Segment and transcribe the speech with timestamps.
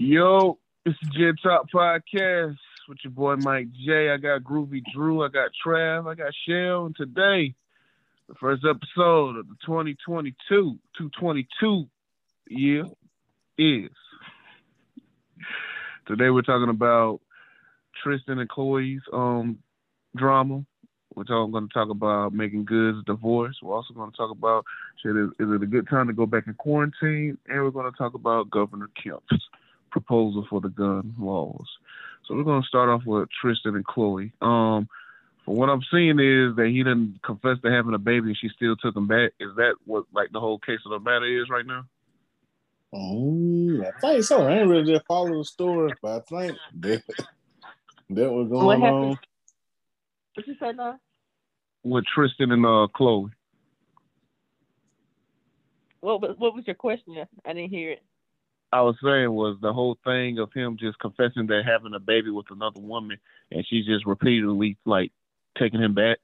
[0.00, 2.54] Yo, it's the Jet Talk Podcast
[2.88, 4.10] with your boy Mike J.
[4.10, 7.56] I got Groovy Drew, I got Trav, I got Shell, and today,
[8.28, 11.88] the first episode of the 2022 222
[12.46, 12.84] year
[13.58, 13.90] is.
[16.06, 17.20] Today we're talking about
[18.00, 19.58] Tristan and Khloe's um
[20.14, 20.64] drama.
[21.16, 23.56] We're talking, going to talk about Megan Good's divorce.
[23.60, 24.64] We're also going to talk about
[25.02, 27.36] shit, is, is it a good time to go back in quarantine?
[27.48, 29.48] And we're going to talk about Governor Kemp's
[29.90, 31.66] proposal for the gun laws.
[32.26, 34.32] So we're going to start off with Tristan and Khloe.
[34.42, 34.88] Um,
[35.44, 38.50] from what I'm seeing is that he didn't confess to having a baby and she
[38.54, 39.32] still took him back.
[39.40, 41.86] Is that what like the whole case of the matter is right now?
[42.92, 44.46] Oh, I think so.
[44.46, 47.02] I ain't really just follow the story, but I think that
[48.10, 49.18] that was going What on.
[50.34, 50.98] What you say now?
[51.82, 53.30] With Tristan and uh Khloe.
[56.00, 57.16] What was what was your question?
[57.44, 58.02] I didn't hear it.
[58.72, 62.30] I was saying was the whole thing of him just confessing that having a baby
[62.30, 63.18] with another woman
[63.50, 65.12] and she's just repeatedly like
[65.58, 66.18] taking him back.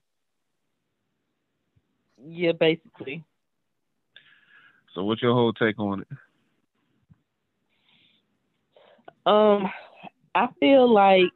[2.27, 3.25] Yeah, basically.
[4.95, 6.09] So what's your whole take on it?
[9.27, 9.71] Um,
[10.35, 11.33] I feel like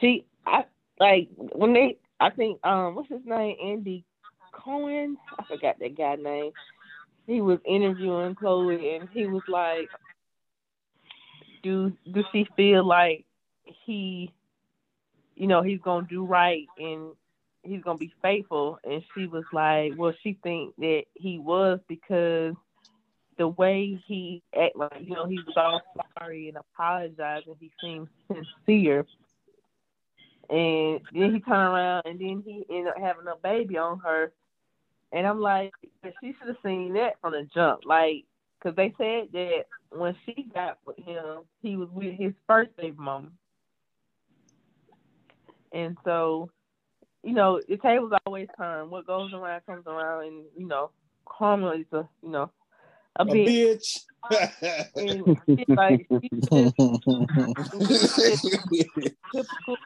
[0.00, 0.64] she, I
[0.98, 4.04] like when they, I think, um, what's his name, Andy
[4.52, 5.18] Cohen?
[5.38, 6.52] I forgot that guy name.
[7.28, 9.90] He was interviewing Khloe, and he was like,
[11.62, 13.26] "Do do she feel like
[13.64, 14.32] he,
[15.36, 17.12] you know, he's gonna do right and
[17.62, 22.56] he's gonna be faithful?" And she was like, "Well, she think that he was because."
[23.36, 25.80] the way he act like you know he was all
[26.18, 29.06] sorry and apologizing he seemed sincere
[30.50, 34.32] and then he turned around and then he ended up having a baby on her
[35.12, 35.72] and i'm like
[36.20, 37.80] she should have seen that from the jump.
[37.84, 38.24] Like
[38.58, 42.96] because they said that when she got with him he was with his first baby
[42.98, 43.28] mama.
[45.72, 46.50] And so
[47.22, 48.90] you know the tables always turn.
[48.90, 50.90] What goes around comes around and you know
[51.26, 52.50] karma is a you know
[53.16, 54.04] a A bitch bitch.
[54.96, 56.76] and she's like she's just
[59.34, 59.76] typical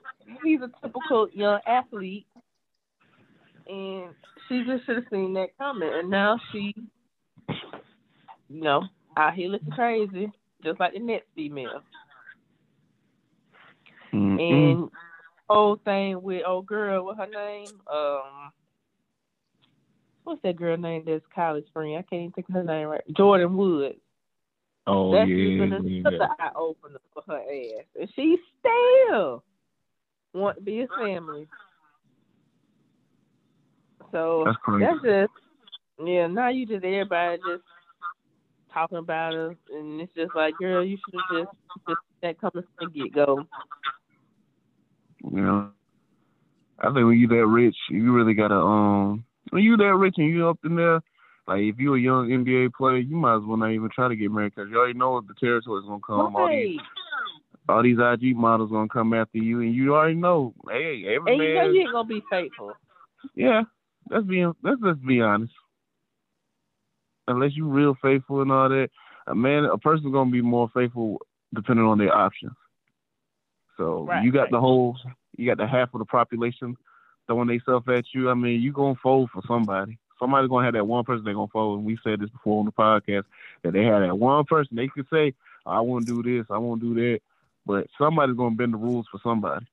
[0.43, 2.27] he's a typical young athlete.
[3.69, 4.15] And
[4.53, 6.75] she just should have seen that coming and now she
[8.49, 8.83] you know
[9.17, 10.31] out here looking crazy
[10.63, 11.83] just like the next female
[14.13, 14.39] Mm-mm.
[14.39, 14.91] and
[15.49, 18.53] whole thing with old girl what her name um
[20.25, 23.03] what's that girl name that's college friend i can't even think of her name right
[23.13, 23.97] Jordyn Woods
[24.87, 26.27] oh That's yeah, even yeah.
[26.39, 27.85] eye opener for her ass.
[27.99, 29.43] And she still
[30.35, 31.47] want to be a family.
[34.13, 34.85] So That's crazy.
[34.85, 35.33] that's just
[36.05, 37.65] yeah, now you just everybody just
[38.73, 41.53] talking about her and it's just like, girl, you should have just
[41.89, 43.47] just that coming from the get go.
[45.33, 45.71] You know,
[46.79, 49.25] I think when you that rich, you really gotta um.
[49.51, 51.01] When you that rich and you up in there,
[51.47, 54.17] like if you a young NBA player, you might as well not even try to
[54.17, 56.37] get married because you already know what the territory's gonna come.
[56.37, 56.79] All these Right.
[57.69, 60.55] all these IG models gonna come after you, and you already know.
[60.69, 61.75] Hey, every And you know man.
[61.75, 62.77] you ain't gonna be faithful.
[63.35, 63.63] Yeah,
[64.11, 65.53] let's be let's just be honest.
[67.29, 68.91] Unless you're real faithful and all that,
[69.27, 71.21] a man, a person's gonna be more faithful
[71.55, 72.53] depending on their options.
[73.77, 74.51] So Right, you got right.
[74.53, 74.97] the whole,
[75.37, 76.77] you got the half of the population
[77.27, 78.29] throwing themselves at you.
[78.31, 79.99] I mean, you gonna fold for somebody.
[80.19, 81.79] Somebody's gonna have that one person they gonna fold.
[81.79, 83.25] And we said this before on the podcast
[83.63, 85.35] that they had that one person they could say,
[85.67, 87.21] "I want to do this, I want to do that,"
[87.67, 89.67] but somebody's gonna bend the rules for somebody.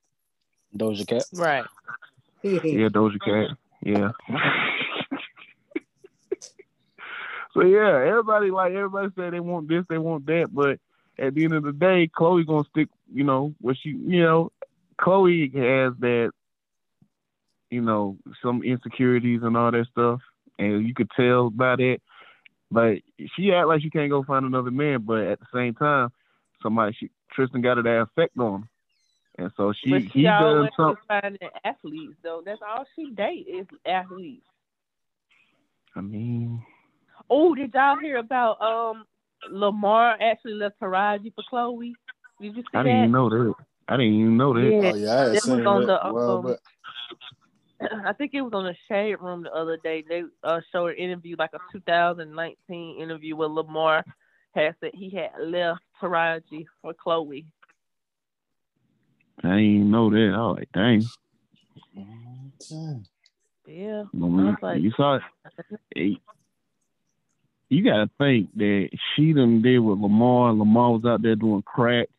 [0.76, 1.26] Doja Cat.
[1.34, 1.66] Right.
[2.44, 3.58] Yeah, Doja Cat.
[3.82, 4.12] Yeah.
[7.54, 10.80] so yeah, everybody like everybody said they want this, they want that, but
[11.18, 12.90] at the end of the day, Khloe gonna stick.
[13.14, 14.52] You know what she, you know,
[15.00, 16.32] Khloe has that,
[17.70, 20.22] you know, some insecurities and all that stuff,
[20.58, 22.00] and you could tell by that.
[22.72, 23.00] But
[23.36, 26.10] she act like she can't go find another man, but at the same time,
[26.62, 28.68] somebody she Tristan got that effect on her.
[29.40, 31.04] And so she but he she done always something.
[31.08, 32.42] finding athletes though.
[32.46, 34.44] That's all she date is athletes.
[35.96, 36.62] I mean,
[37.30, 39.06] Oh, did y'all hear about um
[39.50, 41.94] Lamar actually left Taraji for Khloe?
[42.42, 43.54] Did you see I didn't even know that.
[43.88, 44.62] I didn't even know that.
[44.62, 44.92] Yeah.
[44.92, 45.88] Oh yeah, I That was on that.
[45.88, 46.60] the, well, um, but
[48.06, 50.04] I think it was on the Shade Room the other day.
[50.08, 54.04] They uh, showed an interview, like a 2019 interview where Lamar
[54.54, 57.46] had said he had left Taraji for Khloe.
[59.44, 60.34] I didn't even know that.
[60.36, 61.04] I was like, dang.
[63.68, 64.04] Yeah.
[64.12, 65.22] When I was like- you saw it.
[65.96, 66.18] Hey,
[67.70, 70.54] you gotta think that she done did with Lamar.
[70.54, 72.10] Lamar was out there doing crack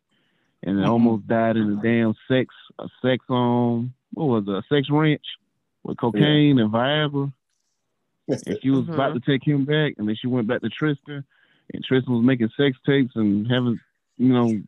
[0.63, 0.91] and then Mhm.
[0.91, 5.25] almost died in a damn sex a sex um what was it, a sex ranch
[5.83, 7.33] with cocaine and Viagra.
[8.47, 11.25] And she was about to take him back and then she went back to Tristan
[11.75, 13.81] and Tristan was making sex tapes and having
[14.19, 14.63] you know,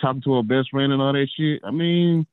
[0.00, 1.60] talking to her best friend and all that shit.
[1.64, 2.26] I mean,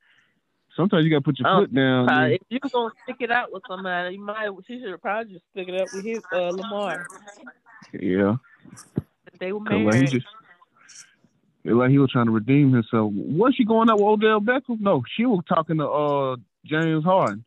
[0.75, 2.09] sometimes you gotta put your Oh, foot down.
[2.09, 2.31] Uh, man.
[2.33, 4.49] if you're gonna stick it out with somebody, you might.
[4.67, 7.07] She should probably just stick it up with his uh, Lamar.
[7.93, 8.35] Yeah.
[9.39, 10.11] They were 'Cause, like, he married.
[10.11, 10.25] just
[11.63, 13.11] like he was trying to redeem himself.
[13.13, 14.79] Was she going out with Odell Beckham?
[14.79, 16.35] No, she was talking to uh
[16.65, 17.43] James Harden.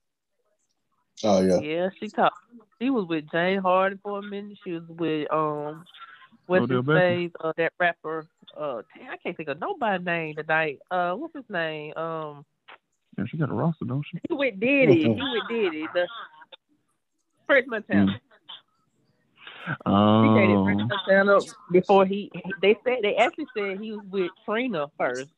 [1.22, 1.58] Oh yeah.
[1.60, 2.36] Yeah, she talked.
[2.80, 4.58] She was with James Harden for a minute.
[4.64, 5.84] She was with um,
[6.46, 6.94] what's Odell his Beckham.
[7.08, 7.32] name?
[7.40, 8.26] Uh, that rapper.
[8.56, 10.78] Uh, damn, I can't think of nobody's name tonight.
[10.90, 11.96] Uh, what's his name?
[11.96, 12.44] Um,
[13.18, 14.18] Yeah, she got a roster, don't she?
[14.28, 15.02] he with Diddy.
[15.02, 15.86] He with Diddy.
[15.94, 16.06] The
[17.46, 18.06] French Montana.
[19.66, 21.38] He dated Oh, French Montana
[21.72, 22.30] before he.
[22.60, 25.30] They said they actually said he was with Trina first.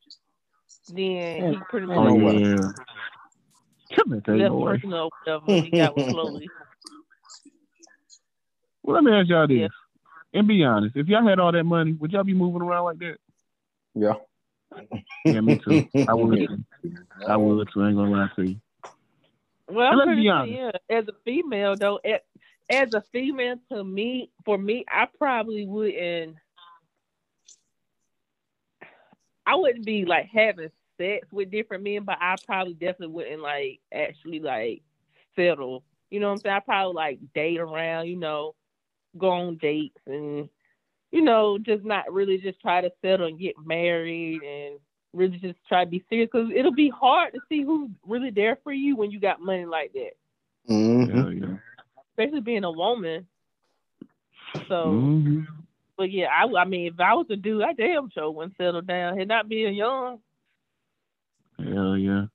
[0.89, 2.39] Then he pretty much oh No way.
[2.41, 2.69] yeah.
[3.95, 4.81] Come here, take left.
[4.83, 5.63] Trina or whatever.
[5.65, 6.47] He got with Khloe.
[8.83, 9.57] Well, let me ask y'all this.
[9.59, 9.69] Yeah.
[10.33, 12.99] And be honest, if y'all had all that money, would y'all be moving around like
[12.99, 13.17] that?
[13.95, 14.15] Yeah.
[15.25, 15.89] Yeah, me too.
[16.09, 16.39] I would.
[16.39, 16.65] too.
[17.29, 17.83] I would too.
[17.83, 18.57] I ain't gonna lie to you.
[19.69, 20.53] Well, And let's be honest.
[20.53, 20.71] yeah.
[20.99, 22.21] As a female, though, as,
[22.69, 26.37] as a female, to me, for me, I probably wouldn't.
[29.47, 33.81] I wouldn't be like having sex with different men, but I probably definitely wouldn't like
[33.93, 34.83] actually like
[35.37, 35.85] settle.
[36.11, 36.57] You know what I'm saying?
[36.57, 38.55] I probably like date around, you know,
[39.19, 40.49] go on dates and
[41.13, 44.79] you know, just not really just try to settle and get married and
[45.13, 48.59] really just try to be serious because it'll be hard to see who's really there
[48.63, 50.13] for you when you got money like that,
[50.69, 51.17] Mm-hmm.
[51.17, 51.57] Yeah, yeah.
[52.11, 53.27] especially being a woman.
[54.69, 55.41] So, hmm
[55.97, 58.83] but yeah, I, I mean, if I was a dude, I damn sure wouldn't settle
[58.83, 60.19] down and not being young.
[61.59, 62.27] Hell yeah.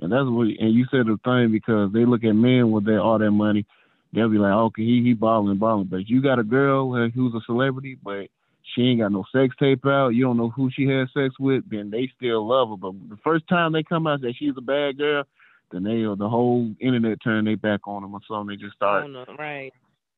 [0.00, 3.00] And that's what and you said the thing because they look at men with their
[3.00, 3.66] all that money,
[4.12, 5.86] they'll be like, Okay, he he balling, balling.
[5.86, 8.28] But you got a girl who's a celebrity, but
[8.74, 11.68] she ain't got no sex tape out, you don't know who she had sex with,
[11.70, 12.76] then they still love her.
[12.76, 15.24] But the first time they come out and say she's a bad girl,
[15.72, 18.56] then they the whole internet turn their back on them or something.
[18.56, 19.72] They just start don't know, right?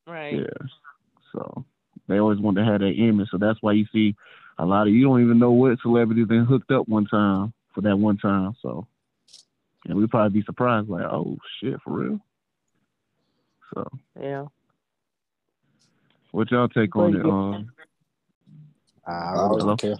[0.06, 0.34] Right.
[0.34, 0.66] Yeah.
[1.32, 1.64] So
[2.08, 3.28] they always want to have that image.
[3.30, 4.14] So that's why you see
[4.58, 7.80] a lot of you don't even know what celebrities been hooked up one time for
[7.82, 8.56] that one time.
[8.62, 8.86] So
[9.86, 12.20] and we probably be surprised like, oh shit, for real.
[13.74, 13.86] So
[14.20, 14.46] Yeah.
[16.32, 17.24] what y'all take on it?
[17.24, 17.70] Um
[19.06, 19.58] I Hello?
[19.58, 19.96] don't care.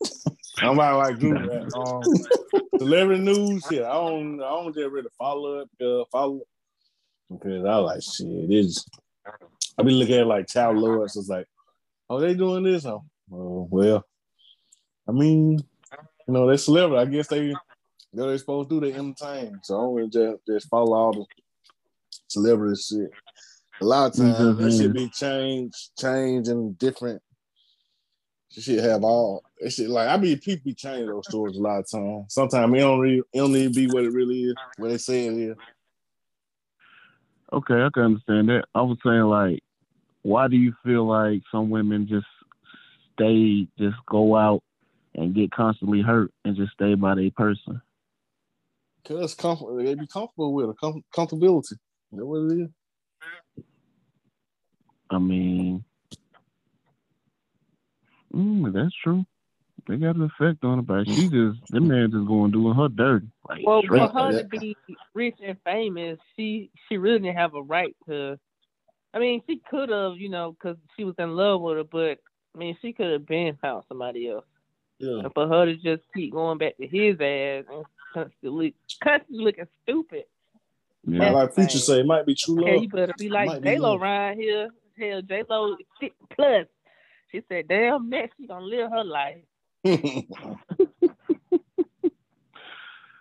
[0.62, 1.70] I'm about like you, man.
[1.74, 2.02] Um,
[2.78, 3.70] celebrity news.
[3.70, 4.42] Yeah, I don't.
[4.42, 5.68] I don't just really follow up.
[5.80, 6.48] Uh, follow it
[7.30, 8.26] because I like shit.
[8.50, 8.84] It's.
[9.78, 11.16] I be looking at like child lords.
[11.16, 11.46] It's like,
[12.10, 12.84] oh, they doing this?
[12.84, 14.04] Oh, oh, well.
[15.08, 15.58] I mean,
[16.26, 17.00] you know, they celebrity.
[17.00, 17.54] I guess they.
[18.12, 18.86] They're they supposed to do.
[18.86, 19.60] They entertain.
[19.62, 21.24] So I don't really just just follow all the
[22.28, 23.10] celebrity shit.
[23.80, 24.76] A lot of times that mm-hmm.
[24.76, 27.22] should be changed, changed and different.
[28.50, 29.44] She should have all.
[29.58, 32.34] It should like I be people be changing those stories a lot of times.
[32.34, 34.98] Sometimes it don't really, it don't need to be what it really is, what they
[34.98, 35.56] say it is.
[37.52, 38.64] okay, I can understand that.
[38.74, 39.62] I was saying like
[40.22, 42.26] why do you feel like some women just
[43.14, 44.62] stay just go out
[45.14, 47.80] and get constantly hurt and just stay by their person?
[49.06, 51.76] Cause comfort, they be comfortable with it, com- comfortability.
[52.12, 52.68] That's what it is.
[55.10, 55.84] I mean,
[58.34, 59.24] mm, that's true.
[59.86, 62.88] They got an effect on her, but she just, the man just going doing her
[62.88, 63.28] dirty.
[63.48, 64.76] Like, Well, for her to be
[65.14, 68.38] rich and famous, she she really didn't have a right to.
[69.14, 72.18] I mean, she could have, you know, because she was in love with her, but
[72.54, 74.44] I mean, she could have been found somebody else.
[74.98, 75.20] Yeah.
[75.20, 79.68] And for her to just keep going back to his ass and constantly, constantly looking
[79.84, 80.24] stupid.
[81.06, 81.30] Yeah.
[81.30, 82.82] Like, like Future say, it might be true Okay, love.
[82.82, 84.02] you better be like J Lo love.
[84.02, 84.68] around here.
[84.98, 85.76] Hell, J Lo
[86.30, 86.66] plus.
[87.30, 89.42] She said, "Damn, next she gonna live her life.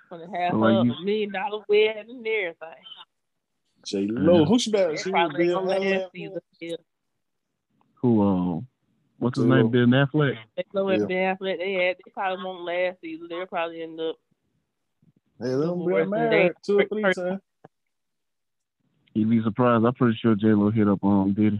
[0.09, 2.83] Gonna have her you- a million dollar wedding and everything."
[3.85, 4.95] J Lo, who she better?
[4.97, 5.91] She probably gonna Allen?
[5.99, 6.39] last season.
[6.59, 6.75] Yeah.
[7.95, 8.67] Who, um,
[9.17, 9.55] what's his J-Lo.
[9.63, 9.69] name?
[9.71, 10.37] Ben Affleck?
[10.57, 11.07] J Lo and Yeah.
[11.07, 13.27] Ben Affleck, they had they probably won't last season.
[13.29, 14.15] They'll probably end up.
[15.39, 17.41] Hey, them Worse been married they- two or three times.
[19.17, 19.83] You'd be surprised.
[19.83, 21.59] I'm pretty sure J Lo hit up um, on Diddy.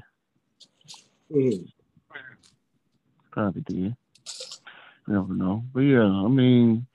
[1.34, 1.64] Mm-hmm.
[3.32, 3.96] Probably did.
[5.08, 5.64] Never know.
[5.74, 6.86] But yeah, I mean,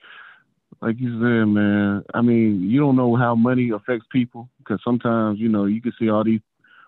[0.80, 2.04] like you said, man.
[2.14, 5.94] I mean, you don't know how money affects people because sometimes you know you can
[5.98, 6.40] see all these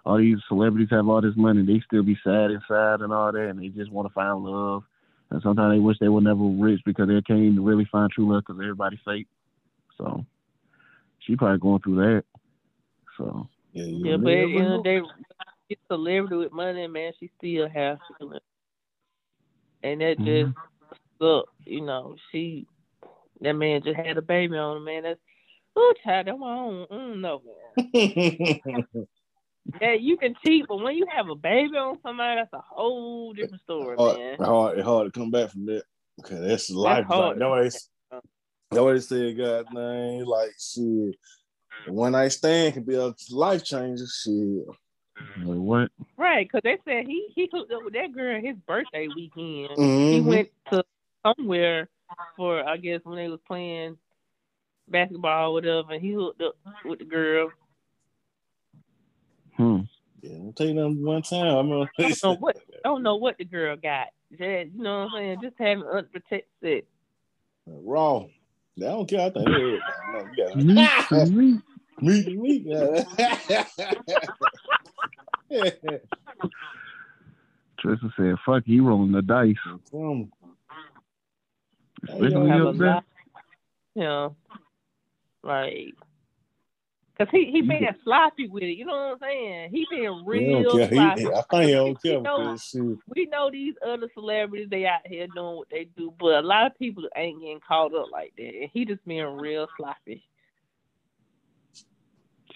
[0.05, 3.49] all these celebrities have all this money, they still be sad inside and all that,
[3.49, 4.85] and they just want to find love.
[5.31, 8.33] And sometimes they wish they were never rich because they can't even really find true
[8.33, 9.27] love because everybody's fake.
[9.99, 10.25] So
[11.19, 12.25] she probably going through that.
[13.17, 15.03] So Yeah, Yeah, but at the end of the day,
[15.69, 17.13] it's celebrity with money, man.
[17.19, 18.43] She still has feelings,
[19.83, 20.25] and that Mhm.
[20.25, 20.55] just
[21.21, 21.53] sucks.
[21.67, 22.67] You know, she
[23.41, 25.03] that man just had a baby on him, man.
[25.03, 25.21] That's
[25.75, 26.27] oh, child.
[26.29, 27.43] That's why I don't, I don't know.
[29.81, 33.33] Yeah, you can cheat, but when you have a baby on somebody, that's a whole
[33.33, 34.37] different story, hard, man.
[34.39, 35.85] hard, it's hard to come back from that.
[36.21, 36.99] Okay, that's life.
[36.99, 37.39] That's hard.
[37.39, 37.73] Like,
[38.71, 41.17] that way, that said, God name, like shit.
[41.87, 44.07] One night stand can be a life changer.
[44.07, 44.67] Shit.
[44.67, 45.91] like, what?
[46.17, 49.71] Right, because they said he he hooked up with that girl his birthday weekend.
[49.79, 50.25] He Mhm.
[50.25, 50.85] went to
[51.25, 51.89] somewhere
[52.37, 53.99] for I guess when they was playing
[54.89, 57.51] basketball or whatever, and he hooked up with the girl.
[59.57, 59.81] Hmm.
[60.23, 61.47] Yeah, don't take them one time.
[61.47, 61.91] I remember.
[61.99, 64.09] I don't know what I don't know what the girl got.
[64.31, 65.41] Just, you know what I'm saying?
[65.43, 66.87] Just having unprotected sex.
[67.67, 68.27] Raw.
[68.77, 69.21] I don't care.
[69.21, 69.81] I think it is.
[70.13, 70.75] No, you
[71.09, 71.61] gotta- Meat,
[72.01, 72.27] meat.
[72.27, 72.67] Meat, meat.
[77.79, 79.55] Tristan said, "Fuck, he rolling the dice."
[79.93, 80.31] Um,
[82.03, 82.89] Especially Yeah, when Have he a up there.
[82.95, 83.05] lot,
[83.95, 84.37] you know,
[85.43, 85.95] like.
[87.17, 89.71] Cause he he being sloppy with it, you know what I'm saying?
[89.71, 90.89] He being he don't real care.
[90.89, 91.21] He, sloppy.
[91.21, 92.57] he- I think he don't care You know-
[93.15, 96.67] we know these other celebrities they out here doing what they do, but a lot
[96.67, 98.53] of people ain't getting caught up like that.
[98.63, 100.25] And he just being real sloppy.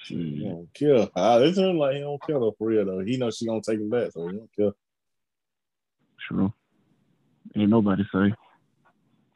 [0.08, 1.08] He don't care.
[1.14, 3.00] Uh, it seems like he don't care though for real though.
[3.00, 4.72] He knows she gonna take him back, so he don't care.
[6.26, 6.52] True.
[7.56, 8.32] Ain't nobody say.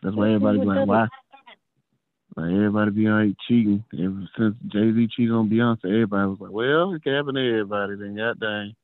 [0.03, 1.07] That's why everybody be like, why?
[2.37, 3.85] Like everybody be like cheating.
[3.93, 7.41] Ever since Jay Z cheated on Beyonce, everybody was like, well, it can happen to
[7.51, 7.97] everybody.
[7.97, 8.75] Then god dang.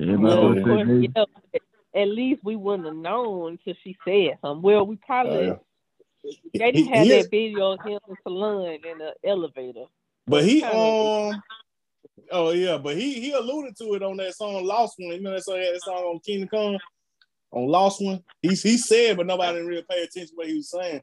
[0.00, 0.74] Everybody Well, Well, always of yeah.
[1.14, 1.60] course, said
[1.94, 4.62] yeah, at least we wouldn't have known until she said something.
[4.62, 5.60] Well, we probably Oh,
[6.54, 9.84] they didn't He- have he that is- video of him in Solange in the elevator.
[10.26, 11.42] But he Kinda- um
[12.32, 15.12] oh yeah, but he he alluded to it on that song Lost One.
[15.16, 16.78] You know that song that song on Kingdom Come
[17.52, 18.24] on Lost One.
[18.40, 21.02] He he said, but nobody didn't really pay attention to what he was saying.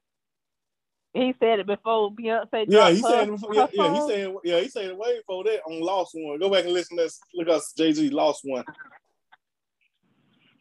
[1.13, 2.65] He said it before Beyonce.
[2.68, 4.10] Yeah, he her, said it before, yeah, yeah, he song.
[4.10, 6.39] said yeah, he said it way before that on Lost One.
[6.39, 7.12] Go back and listen to that.
[7.34, 8.63] Look up Jay Z Lost One.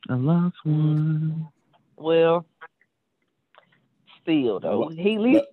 [0.09, 1.47] I lost one.
[1.97, 2.47] Well,
[4.23, 5.45] still though, But- he at least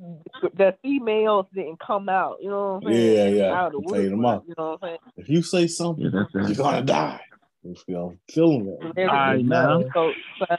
[0.56, 2.38] the females didn't come out.
[2.42, 3.16] You know what I'm saying?
[3.38, 3.54] Yeah, yeah.
[3.54, 4.44] Out of the He them woodwork, off.
[4.48, 5.00] You know what I'm saying?
[5.18, 6.58] If you say something, Yeah, you're that.
[6.58, 7.22] gonna die.
[7.64, 8.78] You know, feeling that.
[8.82, 9.84] Everything- Alright, now.
[9.94, 10.56] So, so,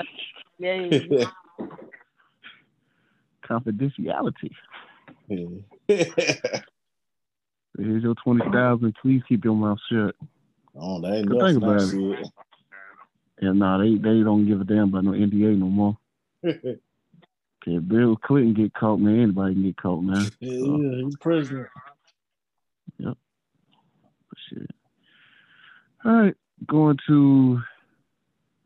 [0.59, 0.87] yeah,
[3.48, 4.50] Confidentiality.
[5.28, 5.46] Yeah.
[7.78, 8.94] Here's your twenty thousand.
[9.00, 10.14] Please keep your mouth shut.
[10.76, 12.32] oh, that ain't thing about shit.
[13.40, 15.98] And nah, they they don't give a damn about no NDA no more.
[17.66, 19.20] Okay, Bill Clinton get caught, man.
[19.20, 20.30] Anybody can get caught, man.
[20.40, 21.66] yeah, yeah, he's president.
[22.98, 23.14] Yep.
[24.48, 24.70] Shit.
[26.04, 26.34] All right,
[26.66, 27.60] going to.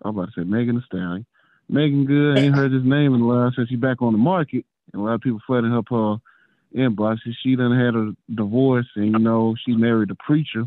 [0.05, 1.27] I'm about to say Megan Thee Stallion.
[1.69, 2.37] Megan Good.
[2.37, 5.03] I ain't heard his name in a while since she's back on the market, and
[5.03, 6.17] a lot of people flooding her uh,
[6.75, 7.35] inboxes.
[7.43, 10.65] She done had a divorce, and you know she married a preacher,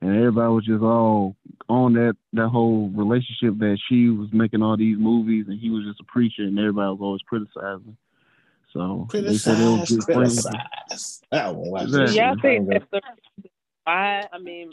[0.00, 1.36] and everybody was just all
[1.68, 5.84] on that that whole relationship that she was making all these movies, and he was
[5.84, 7.96] just a preacher, and everybody was always criticizing.
[8.72, 11.22] So they said it was Criticize, good criticize.
[11.30, 12.16] I won't Exactly.
[12.16, 12.32] yeah.
[12.32, 13.00] I think that's the
[13.36, 13.50] reason
[13.84, 14.28] why.
[14.32, 14.72] I mean,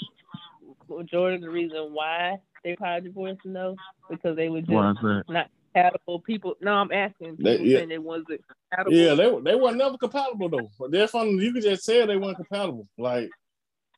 [0.89, 3.75] majority of the reason why they probably divorced, you know,
[4.09, 5.23] because they were just Why is that?
[5.29, 6.19] not compatible.
[6.21, 7.37] People, no, I'm asking.
[7.37, 7.77] People They- yeah.
[7.77, 8.93] saying they wasn't compatible.
[8.97, 10.71] Yeah, they they were never compatible though.
[10.79, 12.87] But they're from you could just tell they weren't compatible.
[12.97, 13.29] Like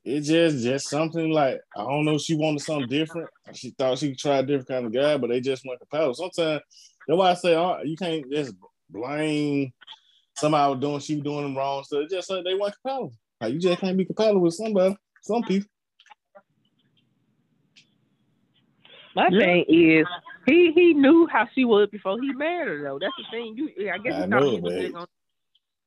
[0.03, 2.18] it just just something like I don't know.
[2.18, 3.30] She wanted something different.
[3.53, 6.13] She thought she could try a different kind of guy, but they just weren't compatible.
[6.13, 6.62] Sometimes
[7.08, 8.53] that's why I say oh, you can't just
[8.89, 9.72] blame
[10.36, 13.13] somebody doing she was doing them wrong So It's just like they weren't compatible.
[13.39, 14.96] Like you just can't be compatible with somebody.
[15.22, 15.70] Some people.
[19.15, 19.39] My Yeah.
[19.39, 20.08] thing is,
[20.46, 22.84] he he knew how she was before he married her.
[22.84, 23.56] Though that's the thing.
[23.56, 25.10] You, I guess I he thought know, he was but- just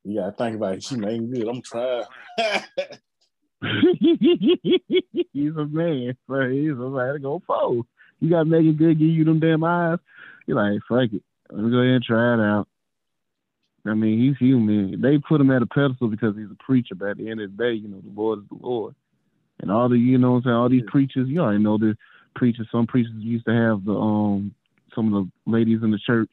[0.05, 0.83] You gotta think about it.
[0.85, 1.49] She made good.
[1.49, 2.05] I'm trying.
[5.33, 7.87] he's a man, so he's about to go fold.
[8.21, 9.99] You got Megan Good give you them damn eyes.
[10.47, 11.23] You're like, fuck it.
[11.51, 12.69] Let me go ahead and try it out.
[13.85, 15.01] I mean, he's human.
[15.01, 17.57] They put him at a pedestal because he's a preacher, but at the end of
[17.57, 18.95] the day, you know, the Lord is the Lord.
[19.61, 21.97] And all the, you know what I'm saying, all these preachers, you already know the
[22.37, 24.55] preachers, some preachers used to have the, um,
[24.95, 26.33] some of the ladies in the church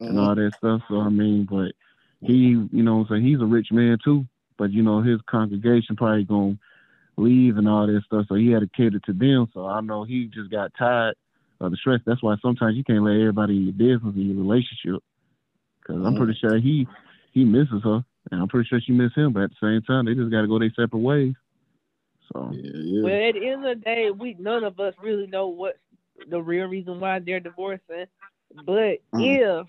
[0.00, 0.80] and all that stuff.
[0.88, 1.72] So, I mean, but
[2.20, 4.26] he, you know I'm saying, he's a rich man too.
[4.56, 6.58] But, you know, his congregation probably to
[7.16, 8.26] leave and all that stuff.
[8.28, 9.48] So he had to cater to them.
[9.54, 11.14] So I know he just got tired
[11.60, 12.00] of the stress.
[12.04, 15.02] That's why sometimes you can't let everybody in your business in your relationship.
[15.80, 16.86] Because I'm pretty sure he
[17.32, 19.32] he misses her, and I'm pretty sure she misses him.
[19.32, 21.34] But at the same time, they just got to go their separate ways.
[22.32, 23.02] So Yeah, yeah.
[23.04, 25.78] Well, at the end of the day, we none of us really know what
[26.28, 28.06] the real reason why they're divorcing.
[28.64, 29.60] But Mhm.
[29.60, 29.66] if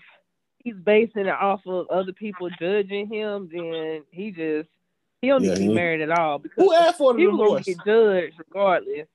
[0.58, 4.68] he's basing it off of other people judging him, then he just
[5.20, 7.38] he don't Yeah, need to be married at all because Who asked for the people
[7.38, 7.66] gonna divorce?
[7.66, 9.08] get judged regardless.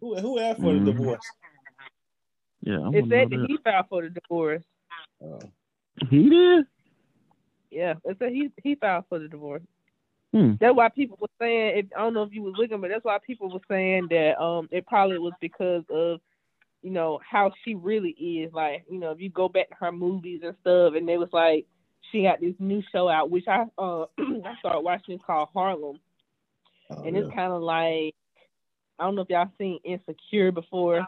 [0.00, 0.84] Who, who asked for Mhm.
[0.84, 1.32] the divorce?
[2.62, 3.46] yeah, I It wanna said that that.
[3.48, 4.62] he filed for the divorce.
[5.22, 5.46] Uh,
[6.10, 6.66] He did.
[7.70, 9.62] Yeah, it said he he filed for the divorce.
[10.32, 10.52] Hmm.
[10.60, 11.78] That's why people were saying.
[11.78, 14.40] If, I don't know if you was looking, but that's why people were saying that
[14.40, 16.20] um it probably was because of
[16.82, 18.52] you know how she really is.
[18.52, 21.30] Like you know if you go back to her movies and stuff, and they was
[21.32, 21.66] like
[22.12, 25.14] she got this new show out, which I uh I started watching.
[25.14, 25.98] It's called Harlem,
[26.90, 27.22] oh, and yeah.
[27.22, 28.14] it's kind of like
[28.98, 31.06] I don't know if y'all seen Insecure before.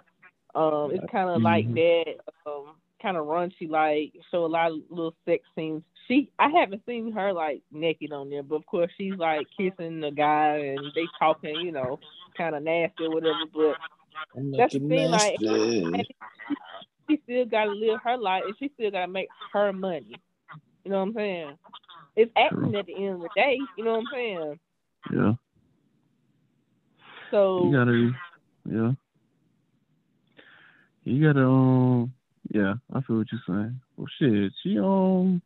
[0.54, 1.74] Um, it's kind of like Mhm.
[1.74, 2.16] that.
[2.46, 5.82] Um, kind of raunchy, like show a lot of little sex scenes.
[6.08, 10.00] She, I haven't seen her like naked on there, but of course she's like kissing
[10.00, 11.98] the guy and they talking, you know,
[12.36, 13.44] kind of nasty or whatever.
[13.52, 13.76] But
[14.36, 15.36] I'm that's the thing, like-
[17.08, 20.14] she still got to live her life and she still got to make her money.
[20.84, 21.58] You know what I'm saying?
[22.16, 23.58] It's acting at the end of the day.
[23.76, 24.58] You know what I'm saying?
[25.12, 25.32] Yeah.
[27.30, 28.10] So You gotta,
[28.68, 28.92] yeah.
[31.04, 32.12] You gotta, um,
[32.48, 33.80] yeah, I feel what you're saying.
[33.96, 35.42] Well, shit, she, um,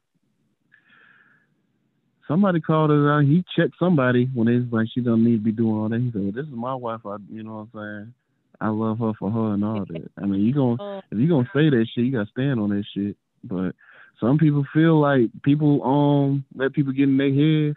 [2.28, 3.24] somebody called her out.
[3.24, 6.00] He checked somebody when was like, she don't need to be doing all that.
[6.00, 7.00] He said, this is my wife.
[7.04, 8.14] I, you know what I'm saying?
[8.60, 10.10] I love her for her and all that.
[10.16, 12.84] I mean, you gonna, if you gonna say that shit, you gotta stand on that
[12.94, 13.16] shit.
[13.42, 13.74] But
[14.20, 17.76] some people feel like people, um, let people get in their head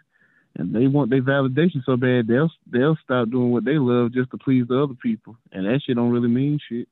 [0.58, 4.30] and they want their validation so bad they'll they'll stop doing what they love just
[4.30, 6.88] to please the other people, and that shit don't really mean shit.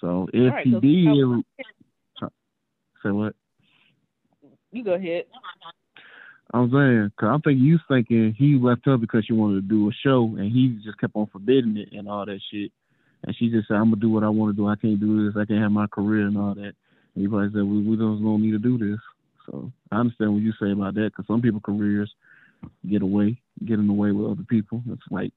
[0.00, 1.04] So if Right, he so- did,
[3.02, 3.34] say what
[4.72, 5.24] you go ahead.
[6.52, 9.88] I'm saying, cause I think you thinking he left her because she wanted to do
[9.88, 12.72] a show, and he just kept on forbidding it and all that shit.
[13.24, 14.66] And she just said, "I'm gonna do what I want to do.
[14.68, 15.36] I can't do this.
[15.36, 16.74] I can't have my career and all that."
[17.14, 19.00] And he probably said, "We we don't, don't need to do this."
[19.46, 22.12] So I understand what you say about that, cause some people careers
[22.88, 24.82] get away, get in the way with other people.
[24.90, 25.32] It's like,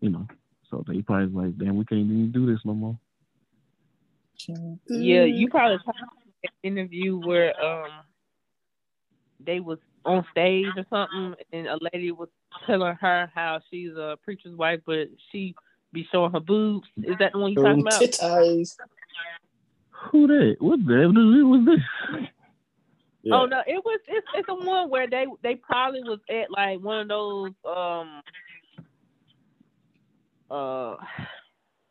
[0.00, 0.26] you know,
[0.70, 2.98] so they probably like, "Damn, we can't even do this no more."
[4.88, 5.92] Yeah, you probably saw
[6.44, 7.90] an interview where um
[9.44, 12.28] they was on stage or something, and a lady was
[12.66, 15.54] telling her how she's a preacher's wife, but she
[15.92, 16.88] be showing her boobs.
[17.02, 18.02] Is that the one you talking about?
[18.02, 18.74] Titties.
[20.10, 20.56] Who that?
[20.60, 22.20] What the hell was this?
[23.22, 23.34] Yeah.
[23.34, 26.80] Oh no, it was it's it's the one where they they probably was at like
[26.80, 28.22] one of those um
[30.50, 30.96] uh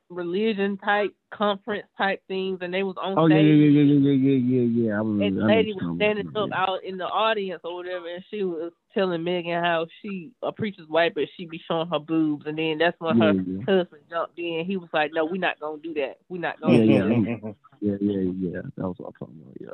[0.10, 3.46] religion type conference type things, and they was on Oh yeah, stage.
[3.46, 4.93] yeah, yeah, yeah, yeah, yeah, yeah, yeah.
[4.93, 5.26] I remember.
[5.26, 6.62] and the lady was standing up yeah.
[6.62, 10.88] out in the audience or whatever, and she was telling Megan how she a preacher's
[10.88, 13.78] wife, but she be showing her boobs, and then that's when her Yeah, yeah.
[13.78, 14.63] husband jumped in.
[14.65, 16.17] He was like, "No, we're not gonna do that.
[16.30, 18.62] We're not gonna yeah, do that." Yeah, yeah, yeah.
[18.78, 19.58] That was what I'm talking about.
[19.60, 19.74] Yeah.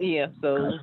[0.00, 0.78] Yeah, so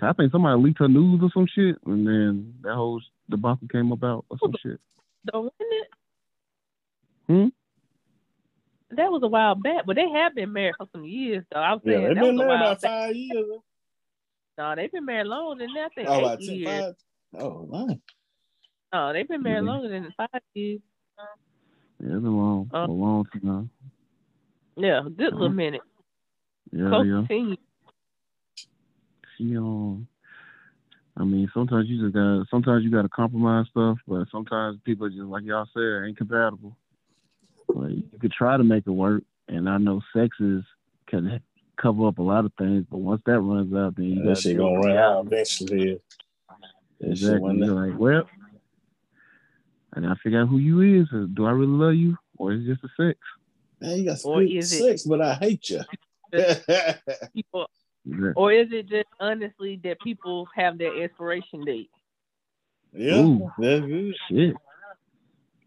[0.00, 3.90] I think somebody leaked her news or some shit, and then that whole debacle came
[3.90, 4.78] about or some shit.
[5.32, 5.88] so wasn't it?
[7.28, 7.46] Hmm?
[8.90, 11.60] That was a while back, but they have been married for some years though.
[11.60, 12.90] I was Yeah, saying they've been married about back.
[12.90, 13.46] five years.
[14.56, 15.84] No, they've been married longer than that.
[15.84, 16.84] I think Oh, eight about years.
[17.34, 17.42] five.
[17.42, 17.98] Oh, nice.
[18.92, 19.70] No, they've been married Yeah.
[19.70, 20.80] longer than five years.
[22.00, 23.70] Yeah, it's a long, Uh, a long time.
[24.76, 25.56] Yeah, a good little Mhm.
[25.56, 25.82] minute.
[26.72, 27.26] Yeah, Close yeah.
[27.28, 27.56] to.
[29.36, 30.08] She um,
[31.16, 35.08] I mean, sometimes you just gotta, sometimes you got to compromise stuff, but sometimes people
[35.08, 36.76] just like y'all said ain't compatible.
[37.68, 40.62] Like you could try to make it work, and I know sex is
[41.06, 41.40] can
[41.80, 44.38] cover up a lot of things, but once that runs out, then you that got
[44.38, 46.00] shit gonna run out eventually.
[47.00, 47.58] That shit Exactly.
[47.58, 48.28] You're like, well,
[49.94, 51.06] and I gotta figure out who you is.
[51.14, 53.18] Uh, do I really love you, or is it just a sex?
[53.80, 55.80] Man, you got Or good is it- sex, but I hate you.
[56.32, 56.94] yeah,
[57.32, 57.70] People
[58.36, 61.90] Or is it just honestly that people have their expiration date?
[62.98, 63.50] Ooh.
[63.58, 64.14] that's good.
[64.28, 64.54] Shit.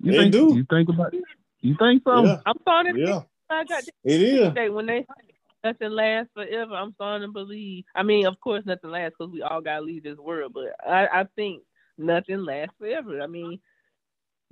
[0.04, 0.54] You They think, do.
[0.56, 1.14] You think about
[1.62, 2.26] You think so?
[2.26, 4.74] Yeah, I'm starting to yeah, think I got it is.
[4.74, 5.32] when they say
[5.63, 6.74] nothing lasts forever.
[6.74, 7.84] I'm starting to believe.
[7.95, 10.54] I mean, of course, nothing lasts because we all gotta leave this world.
[10.54, 11.63] But I, I think
[11.97, 13.21] nothing lasts forever.
[13.21, 13.60] I mean,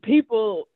[0.03, 0.67] people.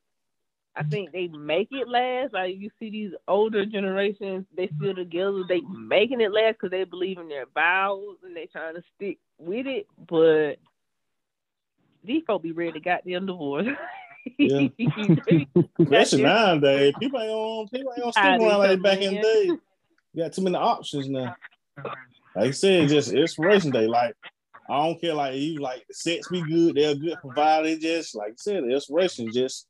[0.75, 2.33] I think they make it last.
[2.33, 5.43] Like you see these older generations, they still together.
[5.47, 9.19] They making it last because they believe in their vows and they trying to stick
[9.37, 9.85] with it.
[10.09, 10.55] But
[12.03, 13.67] these folks be ready to goddamn divorce.
[14.37, 14.67] Yeah.
[15.79, 19.43] Especially nowadays, people ain't on people ain't gonna stick around like back in the day.
[20.13, 21.35] You got too many options now.
[22.35, 23.87] Like I said, just inspiration day.
[23.87, 24.15] Like
[24.69, 27.67] I don't care, like you like the sex be good, they're good provider.
[27.67, 29.67] It just like I said, the inspiration just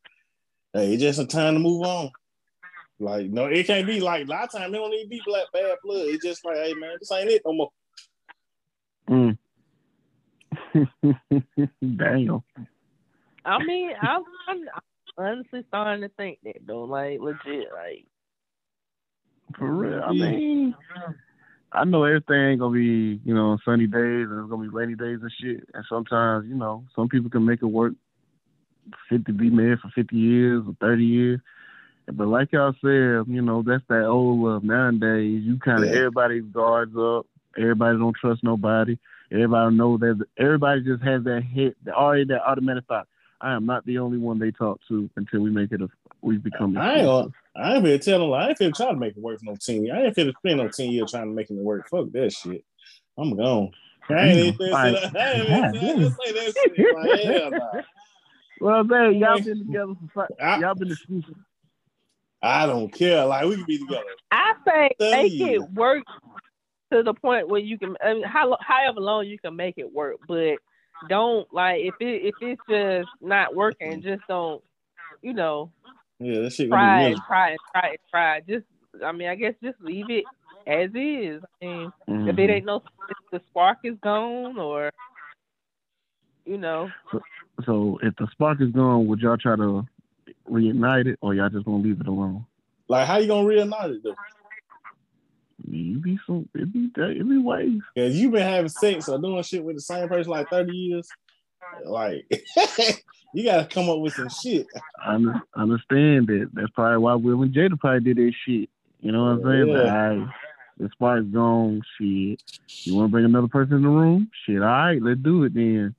[0.74, 2.12] hey, it's just a time to move on.
[3.00, 4.74] Like no, it can't be like a lot of time.
[4.74, 6.08] It don't need to be black bad blood.
[6.08, 7.72] It's just like, hey man, this ain't it no more.
[9.10, 9.38] Mm.
[11.98, 12.44] Damn.
[13.45, 14.67] I mean, I'm, I'm
[15.17, 18.06] honestly starting to think that though, like legit, like
[19.58, 20.01] For real.
[20.03, 20.75] I mean,
[21.71, 24.95] I know everything ain't gonna be, you know, sunny days and it's gonna be rainy
[24.95, 25.67] days and shit.
[25.73, 27.93] And sometimes, you know, some people can make it work.
[29.10, 31.39] Fifty be married for fifty years or thirty years.
[32.12, 34.63] But like y'all said, you know, that's that old love.
[34.63, 35.97] Nowadays, you kind of Yeah.
[35.97, 37.25] everybody's guards up.
[37.58, 38.97] Everybody don't trust nobody.
[39.32, 40.25] Everybody know that.
[40.38, 43.08] Everybody just has that hit, that already that automatic thought.
[43.43, 45.89] I am not the only one they talk to until we make it a
[46.21, 46.77] we become.
[46.77, 48.34] a I ain't gonna, I ain't finna tell them.
[48.34, 49.91] I ain't finna try to make it work for no ten.
[49.91, 51.88] I ain't finna spend no ten years trying to make it work.
[51.89, 52.63] Fuck that shit.
[53.17, 53.71] I'm gone.
[54.10, 55.15] I ain't even finna say that.
[55.15, 56.93] I ain't even finna say that shit.
[56.93, 57.82] Like, hell nah.
[58.62, 61.36] Well, man, y'all been together for fi- I- y'all been exclusive.
[62.41, 63.25] I don't care.
[63.25, 64.03] Like we can be together.
[64.32, 65.63] I say make years.
[65.63, 66.03] it work
[66.93, 69.91] to the point where you can, I mean, how however long you can make it
[69.91, 70.58] work, but
[71.08, 74.63] don't like if it if it's just not working, just don't,
[75.21, 75.71] you know,
[76.19, 78.39] Yeah, that shit try gonna be and try and try and try.
[78.41, 78.65] Just,
[79.03, 80.25] I mean, I guess just leave it
[80.67, 81.43] as is.
[81.62, 82.39] I mean, if Mhm.
[82.39, 84.91] it ain't no, if the spark is gone, or
[86.45, 86.89] you know,
[87.65, 89.86] So if the spark is gone, would y'all try to
[90.49, 92.45] reignite it, or y'all just gonna leave it alone?
[92.88, 94.15] Like how you gonna reignite it though?
[95.69, 97.82] You be some, it be it be ways.
[97.95, 101.08] Cause you been having sex or doing shit with the same person like thirty years.
[101.86, 102.26] Like
[103.34, 104.67] you gotta come up with some shit.
[105.02, 105.13] I
[105.56, 106.49] understand that.
[106.54, 108.69] That's probably why Will and Jada probably did that shit.
[109.02, 109.67] You know what I'm saying?
[109.69, 109.93] Yeah.
[109.93, 110.34] I,
[110.78, 111.82] the spark's gone.
[111.97, 112.41] Shit.
[112.86, 114.30] You want to bring another person in the room?
[114.45, 114.62] Shit.
[114.62, 115.95] All right, let's do it then.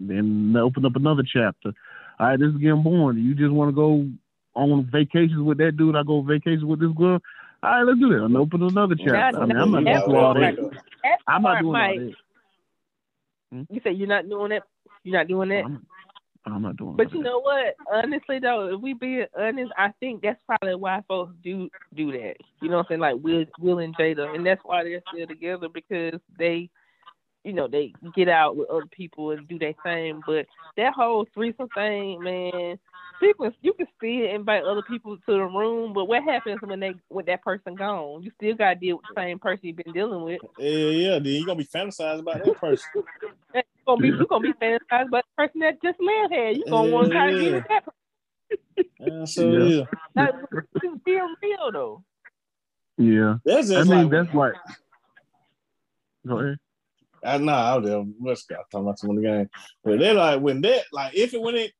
[0.00, 1.72] Then open up another chapter.
[2.18, 3.18] All right, this is getting boring.
[3.18, 4.08] You just want to go
[4.54, 5.96] on vacations with that dude?
[5.96, 7.20] I go vacations with this girl.
[7.62, 8.24] All right, let's do that.
[8.24, 9.16] And open another chapter.
[9.16, 10.64] I mean, I'm not You going gotta through all wake that.
[10.64, 10.72] up.
[11.26, 11.98] I'm not part doing all might.
[11.98, 12.14] that.
[13.52, 13.62] Hmm?
[13.74, 14.62] You say you're not doing it.
[15.02, 15.64] You're not doing it.
[15.64, 15.86] I'm,
[16.46, 16.96] I'm not doing.
[16.96, 17.24] But you that.
[17.24, 17.74] know what?
[17.92, 22.34] Honestly, though, if we being honest, I think that's probably why folks do do that.
[22.62, 23.00] You know what I'm saying?
[23.00, 26.70] Like Will, Will and Jada, and that's why they're still together because they,
[27.44, 30.20] you know, they get out with other people and do their thing.
[30.26, 32.78] But that whole threesome thing, man,
[33.20, 36.80] people you can see it, invite other people to the room, but what happens when
[36.80, 38.22] they when that person gone?
[38.22, 40.40] You still got to deal with the same person you've been dealing with.
[40.58, 41.18] Yeah, yeah.
[41.18, 42.86] Then you gonna be fantasizing about that person.
[43.54, 46.50] You're gonna be you gonna be fantasized about the person that just left here.
[46.50, 47.94] You gonna want to try to get with that person.
[49.00, 49.84] Yeah, so Yeah.
[50.16, 50.30] yeah.
[50.82, 52.04] Like, being real though.
[52.98, 54.54] Yeah, That's I mean like that's like.
[56.26, 56.58] Go ahead.
[57.24, 57.98] I know I was there.
[58.00, 59.50] What's got talking about some of the game,
[59.82, 61.72] but they like when that like if it when it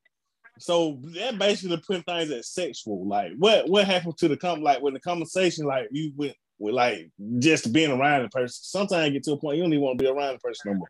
[0.59, 3.07] so that basically putting things as sexual.
[3.07, 6.75] Like what what happened to the com like when the conversation like you went with
[6.75, 8.49] like just being around the person.
[8.63, 10.73] Sometimes you get to a point you don't even want to be around the person
[10.73, 10.89] no more.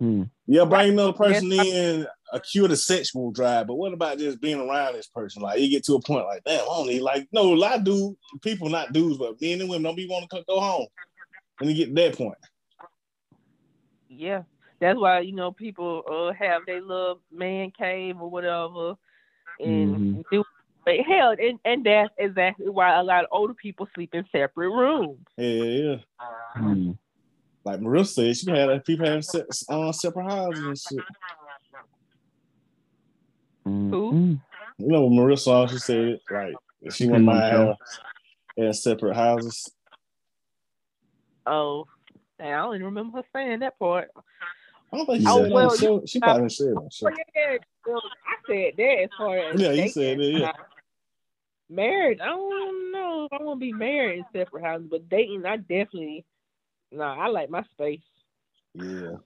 [0.00, 0.22] Hmm.
[0.46, 3.68] Yeah, bring another Yes, person in, a cure the sexual drive.
[3.68, 5.42] But what about just being around this person?
[5.42, 7.78] Like you get to a point like, damn, I don't need like no, a lot
[7.78, 10.86] of dude people, not dudes, but men and women don't be want to go home.
[11.58, 12.38] When you get to that point.
[14.08, 14.42] Yeah,
[14.82, 18.96] that's why you know people uh have their little man cave or whatever,
[19.60, 20.24] and Mhm.
[20.30, 20.44] do.
[20.84, 24.68] But hell, and, and that's exactly why a lot of older people sleep in separate
[24.68, 25.24] rooms.
[25.36, 25.96] Yeah, yeah, yeah.
[26.56, 26.90] Hmm.
[27.64, 31.04] Like Marissa said, she had people having se- uh, separate houses and shit.
[33.68, 34.40] Mm-mm.
[34.78, 36.56] You know, when Marissa, she said like
[36.90, 37.76] she went my house
[38.56, 39.70] having having separate houses.
[41.46, 41.86] Oh,
[42.40, 44.10] I don't even remember her saying that part.
[44.92, 45.54] I don't think she Oh, said that.
[45.54, 46.76] well, She, she probably said that.
[46.76, 47.08] Oh, shit.
[47.34, 50.52] yeah, well, I said that as far as Yeah, you said it, yeah.
[51.70, 55.46] Married, I don't know if I want to be married in separate houses, but dating,
[55.46, 56.24] I definitely.
[56.90, 58.00] Nah, I like my space.
[58.74, 59.16] Yeah.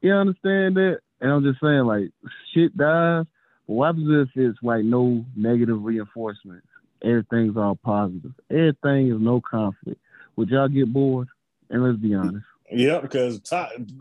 [0.00, 0.98] You understand that.
[1.20, 2.10] And I'm just saying, like,
[2.52, 3.24] shit dies.
[3.66, 6.62] But what happens if it's like no negative reinforcement?
[7.02, 8.32] Everything's all positive.
[8.50, 10.00] Everything is no conflict.
[10.36, 11.28] Would y'all get bored?
[11.70, 12.44] And let's be honest.
[12.70, 13.40] Yeah, because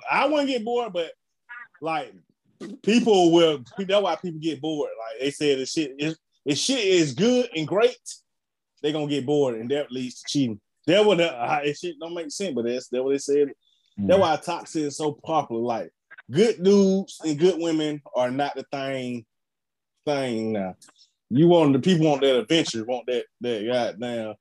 [0.09, 1.11] I wouldn't get bored, but
[1.81, 2.13] like
[2.81, 3.63] people will.
[3.77, 4.89] That's why people get bored.
[4.97, 7.97] Like they said, the shit is if shit is good and great,
[8.81, 10.61] they're gonna get bored, and that leads to cheating.
[10.87, 13.51] That what uh, it shit don't make sense, but that's that what they said.
[13.97, 15.61] That's why toxic is so popular.
[15.61, 15.91] Like
[16.31, 19.25] good dudes and good women are not the thing
[20.05, 20.75] thing now.
[21.29, 24.35] You want the people want that adventure, want that that goddamn.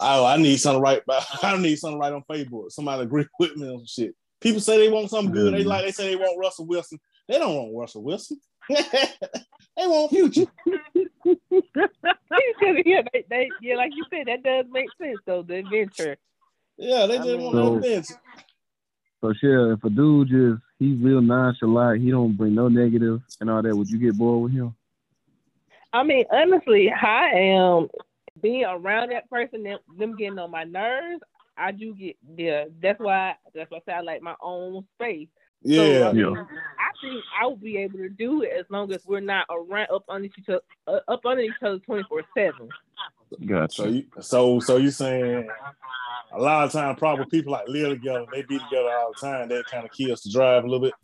[0.00, 2.70] Oh, I need something right by I need something right on Facebook.
[2.70, 4.14] Somebody agree with me on some shit.
[4.40, 5.54] People say they want something good.
[5.54, 6.98] They like they say they want Russell Wilson.
[7.28, 8.38] They don't want Russell Wilson.
[8.68, 8.76] they
[9.76, 10.46] want future.
[12.84, 15.42] yeah, they, they, yeah, like you said, that does make sense though.
[15.42, 16.16] The adventure.
[16.76, 18.14] Yeah, they just I want mean- the adventure.
[19.22, 23.50] So shit, if a dude just he's real nonchalant, he don't bring no negative and
[23.50, 24.74] all that, would you get bored with him?
[25.92, 27.88] I mean, honestly, I am
[28.40, 31.22] being around that person, them, them getting on my nerves.
[31.56, 32.64] I do get yeah.
[32.82, 35.28] That's why that's why I say I like my own space.
[35.62, 36.30] Yeah, I, Yeah.
[36.30, 39.88] I think I will be able to do it as long as we're not around
[39.92, 42.68] up under each other, uh, up under each other twenty four seven.
[43.44, 43.82] Gotcha.
[43.82, 45.48] So you so so you saying
[46.32, 49.48] a lot of time probably people like live together, they be together all the time,
[49.48, 50.94] that kind of kills the drive a little bit.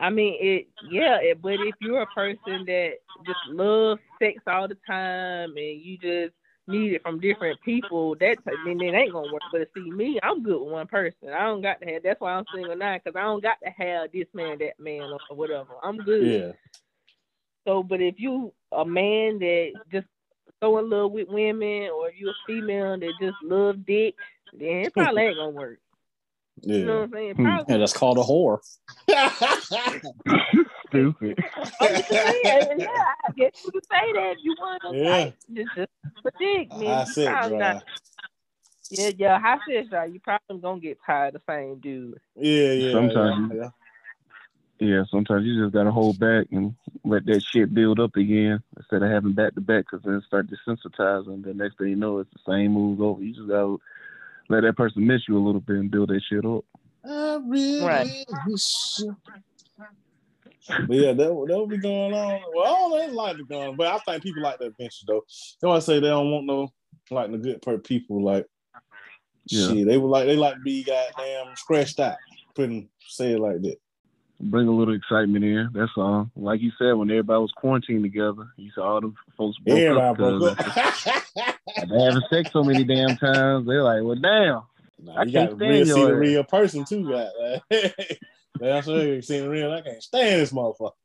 [0.00, 2.92] I mean, it yeah, it, but if you're a person that
[3.26, 6.34] just loves sex all the time and you just
[6.70, 9.42] need it from different people, that mean, it ain't gonna work.
[9.52, 11.28] But see, me, I'm good with one person.
[11.28, 12.02] I don't got to have.
[12.02, 15.10] That's why I'm single now, because I don't got to have this man, that man,
[15.28, 15.74] or whatever.
[15.82, 16.42] I'm good.
[16.46, 16.52] Yeah.
[17.66, 20.06] So, but if you a man that just
[20.60, 24.14] so in love with women, or if you a female that just love dick,
[24.52, 25.78] then it probably ain't gonna work.
[26.62, 26.98] You know Yeah.
[26.98, 27.34] what I'm saying?
[27.36, 27.44] Hmm.
[27.44, 27.74] Probably.
[27.74, 28.58] Yeah, that's called a whore.
[30.88, 31.38] Stupid.
[31.80, 35.10] I'm just saying, yeah, I guess you could say that if you want to Yeah.
[35.10, 35.90] like, just, just
[36.22, 36.88] predict me.
[36.88, 37.84] I said probably not-
[38.90, 40.12] Yeah, yeah, high sex drive.
[40.12, 42.18] You probably gonna get tired of the same dude.
[42.36, 42.92] Yeah, yeah.
[42.92, 43.68] Sometimes yeah,
[44.80, 49.02] Yeah, sometimes you just gotta hold back and let that shit build up again instead
[49.04, 51.44] of having back to back, because then it start desensitizing.
[51.44, 53.22] The next thing you know, it's the same move over.
[53.22, 53.76] You just gotta
[54.50, 56.64] let that person miss you a little bit and build that shit up.
[57.04, 58.24] I really Right.
[58.46, 59.16] wish you-
[60.86, 62.42] But yeah, that that will be going on.
[62.54, 65.04] Well, I don't know, it's like the gun, but I think people like the adventure
[65.06, 65.24] though.
[65.62, 66.68] They want to say they don't want no
[67.10, 68.22] like the good per people.
[68.22, 68.46] Like
[69.46, 69.68] Yeah.
[69.68, 72.18] shit, they would like they like to be goddamn scratched out.
[72.54, 73.78] Couldn't say it like that.
[74.42, 75.68] Bring a little excitement in.
[75.74, 76.30] That's all.
[76.34, 80.06] Like you said, when everybody was quarantined together, you saw all the folks broke Everybody
[80.08, 81.88] up broke because up.
[81.90, 83.66] they having sex so many damn times.
[83.66, 84.62] They're like, well, damn.
[85.02, 87.28] Nah, I you can't stand real see the real person too, God.
[87.70, 88.20] Like,
[88.58, 89.72] that's what you seen the real.
[89.72, 90.92] I can't stand this motherfucker.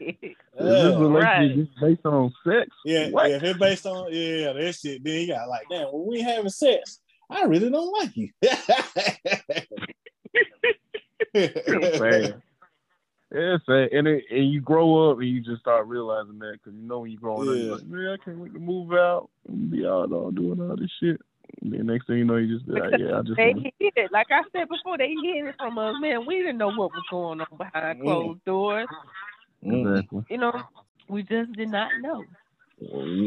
[0.00, 0.82] Is Yeah.
[0.82, 1.80] this relationship Right.
[1.80, 2.68] based on sex?
[2.84, 3.30] Yeah, What?
[3.30, 6.20] yeah, if it's based on yeah, that shit, then you got like, damn, when we
[6.22, 8.30] having sex, I really don't like you.
[11.34, 12.42] It's sad.
[13.30, 13.88] It's sad.
[13.92, 17.00] And, it, and you grow up and you just start realizing that because you know
[17.00, 17.62] when you're growing up, Yeah.
[17.62, 20.76] you're like, man, I can't wait to move out and be out all doing all
[20.76, 21.20] this shit.
[21.62, 23.72] And then next thing you know, you just be like, yeah, I just they want
[23.78, 24.12] hid it.
[24.12, 25.94] Like I said before, they hid it from us.
[26.00, 28.02] Man, we didn't know what was going on behind Mm.
[28.02, 28.88] closed doors.
[29.64, 29.90] Mm.
[29.98, 30.24] exactly.
[30.28, 30.62] You know,
[31.08, 32.24] we just did not know.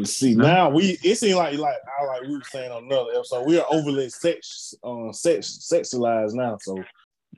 [0.04, 3.48] See now we it seems like like I like we were saying on another episode,
[3.48, 6.58] we are overly sex uh sex sexualized now.
[6.62, 6.84] So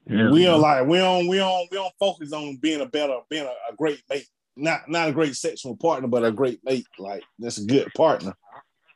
[0.09, 3.17] Yeah, we don't like we don't we don't we don't focus on being a better
[3.29, 4.27] being a, a great mate.
[4.55, 6.85] Not not a great sexual partner, but a great mate.
[6.97, 8.33] Like that's a good partner.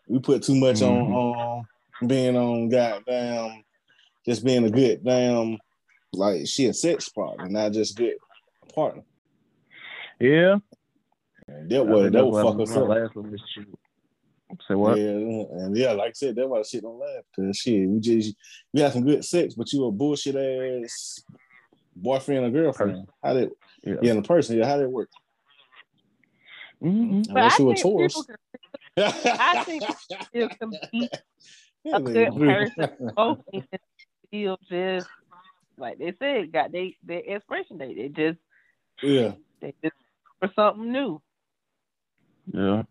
[0.07, 1.13] We put too much Mhm.
[1.13, 3.63] on um being on goddamn
[4.25, 5.57] just being a good damn
[6.13, 8.15] like she a sex partner, not just good
[8.73, 9.03] partner.
[10.19, 10.57] Yeah.
[11.47, 12.87] And that would that would fuck us up.
[12.87, 13.67] last relationship.
[14.67, 14.97] Say what?
[14.97, 17.25] Yeah, and yeah, like I said, that's why the shit don't last.
[17.35, 18.35] Cause shit, we just
[18.73, 21.23] we had some good sex, but you a bullshit ass
[21.95, 23.07] boyfriend or girlfriend.
[23.23, 23.51] How did
[23.83, 23.95] Yeah.
[24.01, 25.09] yeah, in the person, yeah, how did it work?
[26.79, 28.27] hmm But Unless I you a think Taurus.
[28.97, 29.83] I think
[30.27, 31.09] still can be
[31.93, 32.89] a good person.
[33.15, 33.39] Both
[34.27, 35.07] still just
[35.77, 37.97] like they said, got they their expiration date.
[37.97, 38.39] They just
[39.01, 39.95] yeah, they just
[40.39, 41.21] for something new.
[42.53, 42.83] Yeah.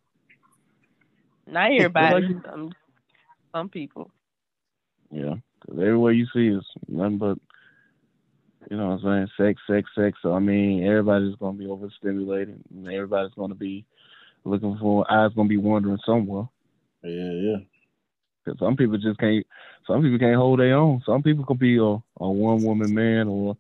[1.51, 2.27] Not everybody.
[2.29, 2.73] Like- some
[3.53, 4.11] some people.
[5.11, 5.35] Yeah.
[5.61, 7.39] Because everywhere you see is nothing but,
[8.71, 10.19] you know what I'm saying, sex, sex, sex.
[10.23, 12.63] So, I mean, everybody's going to be overstimulated.
[12.71, 13.85] And everybody's going to be
[14.45, 16.49] looking for, eyes going to be wandering somewhere.
[17.03, 17.57] yeah, yeah.
[18.47, 19.47] Cause some people just can't.
[19.87, 21.03] Some people can't hold their own.
[21.05, 23.55] Some people could be a, a one woman man or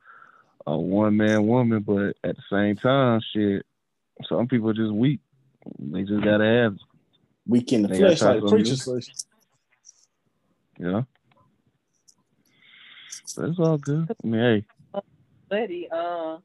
[0.66, 3.66] a one man woman, but at the same time, shit.
[4.26, 5.20] Some people just weak.
[5.78, 6.80] They just gotta have, it,
[7.46, 9.24] Weak in the They flesh, gotta like try the preacher something says.
[10.78, 11.06] you know.
[13.36, 14.08] But it's all good.
[14.10, 14.40] I mean,
[14.94, 15.02] hey,
[15.48, 16.42] Buddy, um,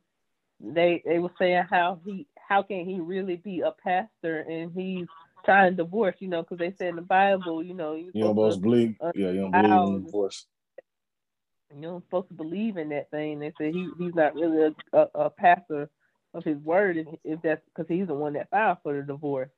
[0.60, 5.08] they they were saying how he how can he really be a pastor and he's
[5.46, 8.24] trying to divorce, you know, because they said in the Bible, you know, you You
[8.24, 10.48] don't both believe, uh, yeah, you don't believe in divorce.
[11.74, 13.40] you know, supposed to believe in that thing.
[13.40, 15.90] They said he he's not really a, a, a pastor
[16.34, 19.50] of his word if, if that's because he's the one that filed for the divorce.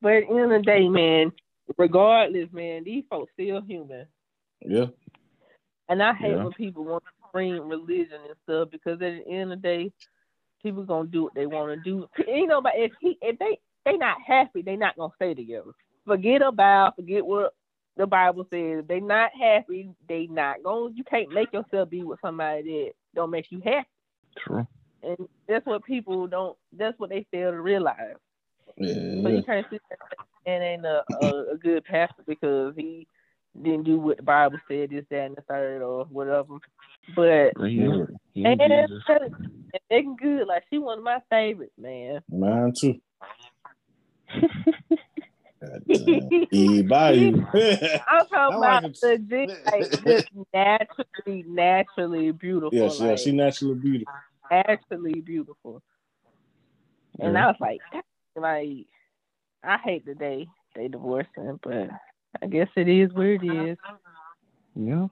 [0.00, 1.32] But at the end of the day, man,
[1.76, 4.06] regardless, man, these folks still human.
[4.60, 4.86] Yeah.
[5.88, 6.44] And I hate Yeah.
[6.44, 9.92] when people want to bring religion and stuff because at the end of the day,
[10.62, 12.08] people gonna do what they want to do.
[12.26, 15.70] You know, but if he if they they not happy, they not gonna stay together.
[16.04, 17.54] Forget about, forget what
[17.96, 18.80] the Bible says.
[18.80, 20.92] If they not happy, they not gonna.
[20.94, 23.88] You can't make yourself be with somebody that don't make you happy,
[24.36, 24.66] True.
[25.02, 25.16] and
[25.48, 26.56] that's what people don't.
[26.72, 28.16] That's what they fail to realize.
[29.22, 29.30] So Yeah.
[29.30, 29.98] you can't sit there
[30.54, 33.06] and ain't a, a, a good pastor because he
[33.60, 36.58] didn't do what the Bible said, this, that, and the third, or whatever.
[37.16, 38.04] But But Yeah.
[38.44, 39.02] and ain't Jesus.
[39.08, 42.20] and Megan Good, like she one of my favorites, man.
[42.30, 42.94] Mine too.
[45.60, 46.34] God damn.
[46.52, 47.44] E-Bayou.
[48.08, 48.98] I'm talking like about it.
[49.02, 52.78] legit, like just naturally, naturally beautiful.
[52.78, 54.14] yes, yeah, like, she naturally beautiful.
[54.50, 55.82] actually beautiful.
[57.20, 57.44] And Yeah.
[57.44, 57.80] I was like,
[58.40, 58.86] like,
[59.64, 61.88] I hate the day they divorcing, but
[62.42, 63.78] I guess it is where it is.
[64.74, 65.08] Yeah.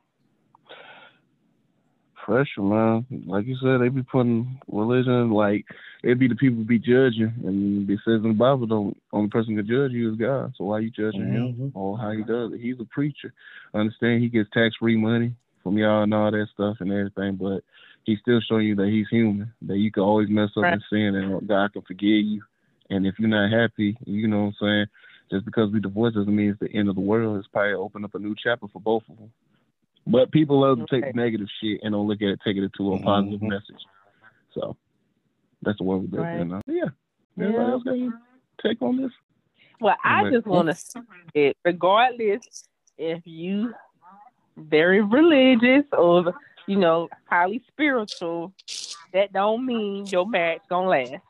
[2.25, 3.07] Pressure, man.
[3.27, 5.65] Like you said, they be putting religion like
[6.03, 9.57] they be the people be judging, and it says in the Bible, the only person
[9.57, 10.53] can judge you is God.
[10.57, 11.71] So why you judging him Mhm.
[11.75, 12.61] or how he does it?
[12.61, 13.33] He's a preacher.
[13.75, 17.37] I understand he gets tax free money from y'all and all that stuff and everything,
[17.37, 17.62] but
[18.05, 20.73] he's still showing you that he's human, that you can always mess up Right.
[20.75, 22.43] and sin, and God can forgive you.
[22.90, 24.87] And if you're not happy, you know what I'm saying.
[25.31, 27.38] Just because we divorce doesn't mean it's the end of the world.
[27.38, 29.33] It's probably open up a new chapter for both of them.
[30.07, 32.94] But people love to take negative shit and don't look at it, take it to
[32.94, 33.49] a positive Mhm.
[33.49, 33.85] message.
[34.53, 34.77] So
[35.62, 36.37] that's the way we live Right.
[36.37, 36.61] in now.
[36.66, 36.90] Yeah.
[37.37, 37.72] Anybody Yeah.
[37.72, 38.12] else got any
[38.62, 39.12] take on this?
[39.81, 40.33] Well, I Right.
[40.33, 40.75] just want to
[41.35, 42.68] say, regardless
[42.99, 43.75] if you
[44.57, 46.35] very religious or
[46.66, 48.53] you know highly spiritual,
[49.12, 51.25] that don't mean your marriage gonna last.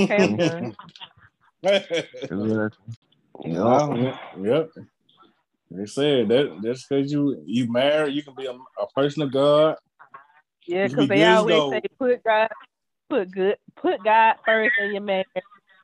[0.00, 0.76] Okay, I'm done.
[1.62, 2.70] Exactly.
[3.34, 4.70] Well, yeah, yep.
[5.70, 9.32] They said that just because you you married, you can be a, a person of
[9.32, 9.76] God.
[10.66, 11.72] Yeah, You can be because they always gold.
[11.74, 12.48] say put God,
[13.10, 15.26] put good, put God first in your marriage.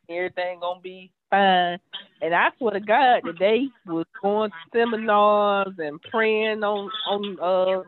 [0.08, 1.78] Everything gonna be fine.
[2.22, 7.82] And I swear to God, today was going to seminars and praying on on uh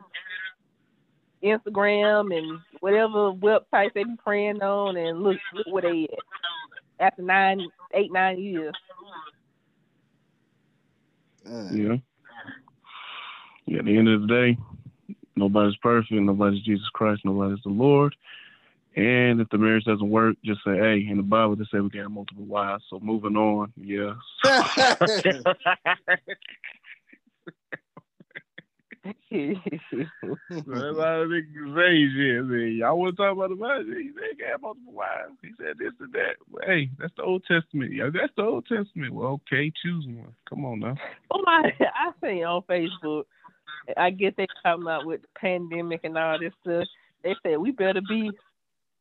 [1.42, 6.18] Instagram and whatever websites they be praying on, and look look where they at
[6.98, 8.74] after nine, eight, nine years.
[11.44, 11.96] Yeah.
[13.66, 14.56] Yeah, at the end of the day,
[15.34, 18.14] nobody's perfect, nobody's Jesus Christ, nobody's the Lord.
[18.94, 21.90] And if the marriage doesn't work, just say, hey, in the Bible they say we
[21.90, 22.84] can have multiple wives.
[22.88, 24.14] So moving on, yeah.
[29.30, 32.38] That's all they can say shit.
[32.38, 33.84] I mean, y'all want to talk about the Bible?
[33.84, 35.32] He said he can have multiple wives.
[35.42, 36.36] He said this and that.
[36.50, 37.92] But, hey, that's the Old Testament.
[37.92, 39.14] Yeah, that's the Old Testament.
[39.14, 40.34] Well, okay, choose one.
[40.48, 40.96] Come on now.
[41.30, 41.72] Oh my!
[41.80, 43.24] I seen on Facebook.
[43.96, 46.86] I guess they talking about with the pandemic and all this stuff.
[47.22, 48.30] They said we better be.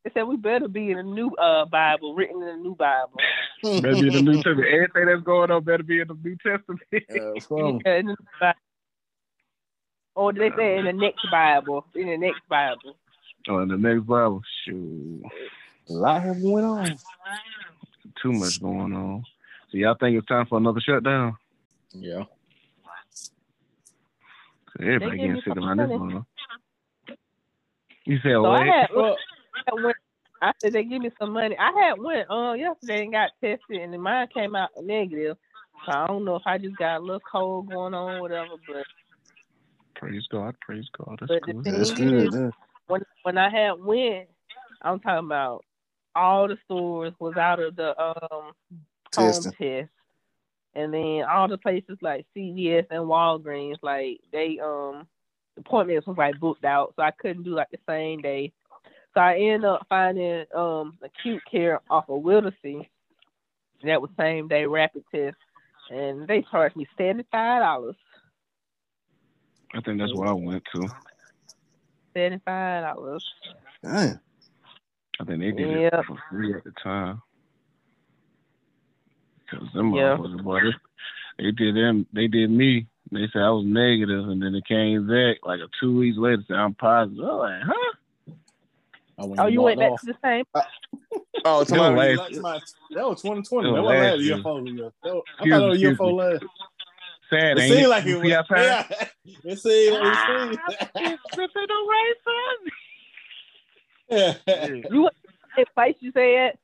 [0.03, 3.13] They said we better be in a new uh Bible, written in a new Bible.
[3.63, 4.67] Better be in the New Testament.
[4.71, 6.81] Everything that's going on better be in the New Testament.
[6.93, 8.59] Uh, from- Yeah, in the new Bible.
[10.15, 12.95] Or they say in the next Bible, in the next Bible.
[13.49, 15.21] Oh, in the next Bible, shoot,
[15.89, 16.97] a lot has went on.
[18.21, 19.23] too much going on.
[19.71, 21.35] So y'all think it's time for another shutdown?
[21.91, 22.23] Yeah.
[24.79, 26.25] Everybody getting sick some around this one.
[28.05, 28.61] You said So what?
[28.61, 29.17] I had, Well,
[29.67, 29.97] I went.
[30.41, 31.55] I said they give me some money.
[31.57, 35.37] I had went uh yesterday and got tested, and mine came out negative.
[35.85, 38.55] So I don't know if I just got a little cold going on, whatever.
[38.67, 38.85] But
[39.95, 41.17] Praise God, praise God.
[41.19, 41.63] That's But good.
[41.65, 42.33] that's good.
[42.33, 42.49] yeah.
[42.87, 44.27] when when I had went,
[44.81, 45.63] I'm talking about
[46.15, 48.51] all the stores was out of the um
[49.11, 49.51] Testing.
[49.51, 49.91] home test,
[50.75, 55.07] and then all the places like CVS and Walgreens, like they um
[55.57, 58.51] appointments was like booked out, so I couldn't do like the same day.
[59.13, 62.89] So I ended up finding um acute care off of Whittlesey.
[63.83, 65.37] That was same day rapid test,
[65.89, 67.95] and they charged me seventy five dollars.
[69.75, 70.87] I think that's where I went to.
[72.13, 73.25] Seventy five dollars.
[73.83, 74.19] Damn.
[75.19, 75.99] I think they did Yeah.
[75.99, 77.21] it for free at the time.
[79.49, 80.17] Cause them Yeah.
[80.17, 82.07] motherfuckers, boy, they, they did them.
[82.13, 82.87] They did me.
[83.11, 86.43] They said I was negative, and then it came back like a two weeks later.
[86.47, 87.23] Said I'm positive.
[87.23, 87.91] I'm like, huh?
[89.17, 89.99] Oh, Oh, you went walked back off.
[90.01, 90.45] to the same?
[90.55, 90.61] Uh,
[91.15, 92.63] oh, oh, it's my, was last- somebody-
[92.95, 93.69] that was 2020.
[93.69, 94.27] That That was was last last year.
[94.27, 94.37] year.
[94.37, 94.89] before, yeah.
[95.03, 96.17] That was- I Excuse thought it me, was year excuse before me.
[96.17, 96.43] last.
[97.29, 97.57] Sad.
[97.57, 98.35] It ain't seemed like You it see was.
[98.35, 98.91] how fast-
[99.23, 99.97] Yeah, it seemed.
[100.95, 102.13] It Griffin away
[104.09, 104.37] seemed.
[104.47, 105.13] from You what
[105.73, 106.57] place you said?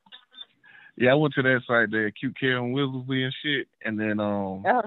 [0.98, 4.20] Yeah, I went to that site there, Cute Care and Wizardly and shit, and then
[4.20, 4.82] um, Uh-huh.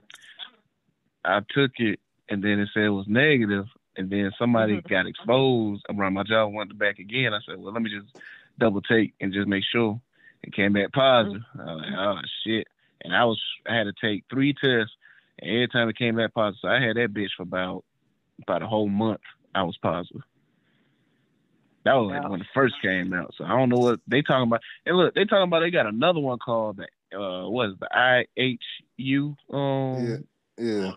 [1.25, 1.99] I took it,
[2.29, 3.65] and then it said it was negative,
[3.97, 4.89] and then somebody Mhm.
[4.89, 7.33] got exposed around my job, went back again.
[7.33, 8.17] I said, well, let me just
[8.59, 10.01] double take and just make sure.
[10.43, 11.43] It came back positive.
[11.59, 12.69] I was like, oh shit,
[13.03, 14.85] and I was I had to take three tests, and
[15.43, 17.85] every time it came back positive, I had that bitch for about
[18.43, 19.21] about a whole month.
[19.55, 20.23] I was positive.
[21.85, 22.31] That was like Wow.
[22.31, 23.35] when it first came out.
[23.37, 24.63] So I don't know what they talking about.
[24.87, 26.87] And look, they talking about they got another one called the
[27.19, 28.59] uh what is it, the
[28.99, 30.25] IHU um
[30.59, 30.91] Yeah, yeah.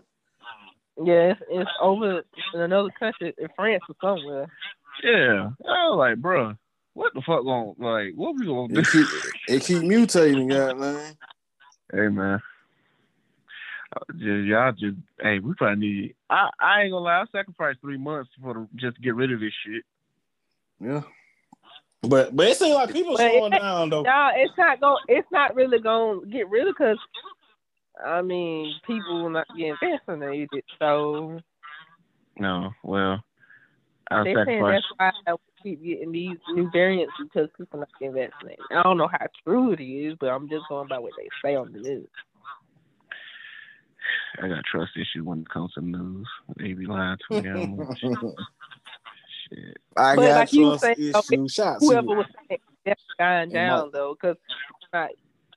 [1.00, 2.24] Yeah, it's, it's over
[2.54, 4.46] in another country, in France or somewhere.
[5.04, 5.50] yeah.
[5.68, 6.56] I was like, bruh,
[6.94, 8.80] what the fuck going like what we gonna do?
[8.80, 9.06] It keep,
[9.48, 11.14] it keep mutating, goddamn.
[11.92, 12.40] hey man.
[14.12, 17.96] Just, y'all just hey, we probably need I, I ain't gonna lie, I sacrificed three
[17.96, 19.82] months for the, just to get rid of this shit.
[20.80, 21.02] Yeah.
[22.02, 24.02] But but it seems like people But slowing it- down though.
[24.02, 25.02] No, it's not going.
[25.08, 26.98] It's not really going to get rid of because,
[28.04, 30.62] I mean, people not getting vaccinated.
[30.78, 31.40] So
[32.38, 33.24] No, well
[34.10, 38.14] I they saying that's why we keep getting these new variants because people not getting
[38.14, 38.64] vaccinated.
[38.70, 41.56] I don't know how true it is, but I'm just going by what they say
[41.56, 42.08] on the news.
[44.42, 46.26] I got trust issues when it comes to news.
[46.56, 47.78] They be lying to me.
[49.50, 49.76] Shit.
[49.96, 51.52] I But got like trust say, issues.
[51.52, 51.86] Shots.
[51.86, 54.36] Whoever was saying death dying down might- though, because
[54.92, 55.10] not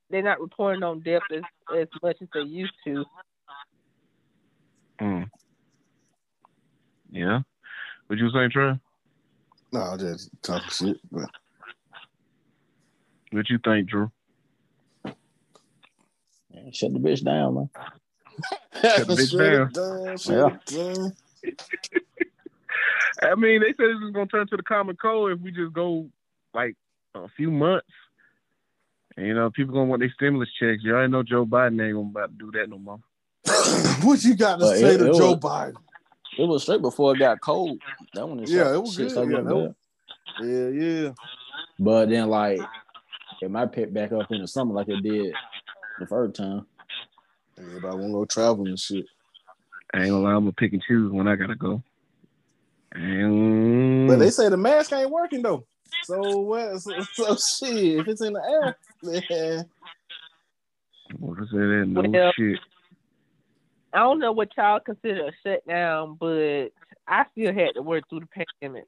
[0.09, 1.43] they're not reporting on death as
[1.77, 3.05] as much as they used to.
[5.01, 5.29] Mm.
[7.11, 7.39] Yeah.
[8.07, 8.77] What you saying, Trey?
[9.71, 10.99] No, I'm just talking shit.
[11.11, 11.29] But
[13.31, 14.11] What you think, Drew?
[16.53, 17.69] Man, shut the bitch down, man.
[18.81, 19.67] Shut the bitch Shut down.
[19.67, 20.71] it down, shut
[21.43, 21.51] Yeah.
[23.23, 25.73] I mean, they said this is gonna turn to the common cold if we just
[25.73, 26.07] go
[26.53, 26.75] like
[27.13, 27.87] a few months.
[29.17, 30.81] And, you know, people gonna want their stimulus checks.
[30.83, 32.99] You already know Joe Biden ain't gonna about to do that no more.
[34.03, 35.75] what you got to Well, say it- to it Joe was- Biden?
[36.37, 37.77] It was straight before it got cold.
[38.13, 39.29] That one, Yeah, it was shit good.
[39.29, 39.75] Yeah, getting.
[40.41, 40.67] Yeah,
[41.03, 41.11] yeah.
[41.77, 42.61] But then, like,
[43.41, 45.35] it might pick back up in the summer like it did
[45.99, 46.65] the first time.
[47.61, 49.05] Everybody want to go travel and shit.
[49.93, 51.83] I ain't gonna lie, I'm gonna pick and choose when I gotta go.
[52.93, 55.65] And But they say the mask ain't working though.
[56.03, 56.71] So what?
[56.81, 57.99] So, so shit.
[57.99, 59.69] If it's in the air, man.
[61.19, 61.85] what is that?
[61.87, 62.59] No Well, shit.
[63.93, 66.69] I don't know what y'all consider a shutdown, but
[67.07, 68.85] I still had to work through the pandemic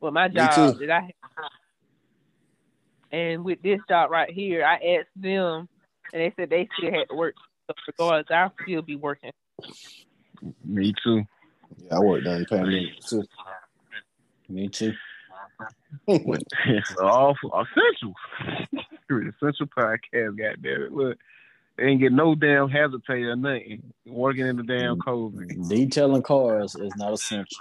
[0.00, 0.86] with my job too.
[0.86, 1.12] that I had.
[3.12, 5.68] And with this job right here, I asked them,
[6.12, 7.34] and they said they still had to work.
[7.70, 9.30] So regardless, I'll still be working.
[10.64, 11.22] Me too.
[11.84, 13.24] Yeah, I work during the pandemic too.
[14.48, 14.92] Me too.
[16.08, 17.52] it's awful.
[17.52, 18.14] Essential.
[19.10, 20.92] Essential podcast, goddamn it.
[20.92, 21.18] Look,
[21.76, 23.92] they ain't get no damn hazard pay or nothing.
[24.06, 25.68] Working in the damn COVID.
[25.68, 27.58] Detailing cars is not essential.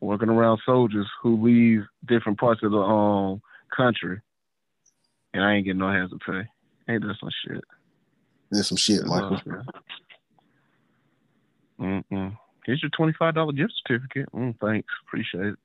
[0.00, 3.42] Working around soldiers who leave different parts of the um
[3.74, 4.20] country.
[5.32, 6.92] And I ain't getting no hazard pay.
[6.92, 7.64] Ain't that some shit?
[8.54, 9.40] There's some shit, Michael.
[11.80, 12.38] Mm-mm.
[12.64, 14.30] Here's your twenty five dollar gift certificate.
[14.32, 14.88] Mm, thanks.
[15.06, 15.58] Appreciate it.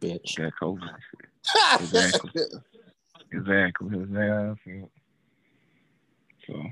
[0.00, 0.36] Bitch.
[0.36, 0.80] That COVID.
[1.80, 2.30] Exactly.
[3.32, 4.00] Exactly.
[4.00, 4.90] Exactly how I feel.
[6.46, 6.62] So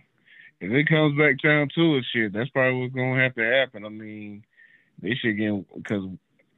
[0.61, 3.85] if it comes back down to it, shit, that's probably what's gonna have to happen.
[3.85, 4.45] I mean,
[5.03, 6.05] they should get because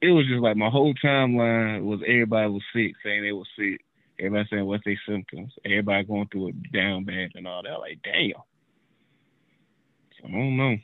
[0.03, 3.81] it was just like my whole timeline was everybody was sick, saying they was sick.
[4.19, 5.53] Everybody saying what's their symptoms.
[5.65, 7.81] Everybody going through it down bad and all that.
[7.81, 8.33] Like, damn.
[10.21, 10.77] So I don't know.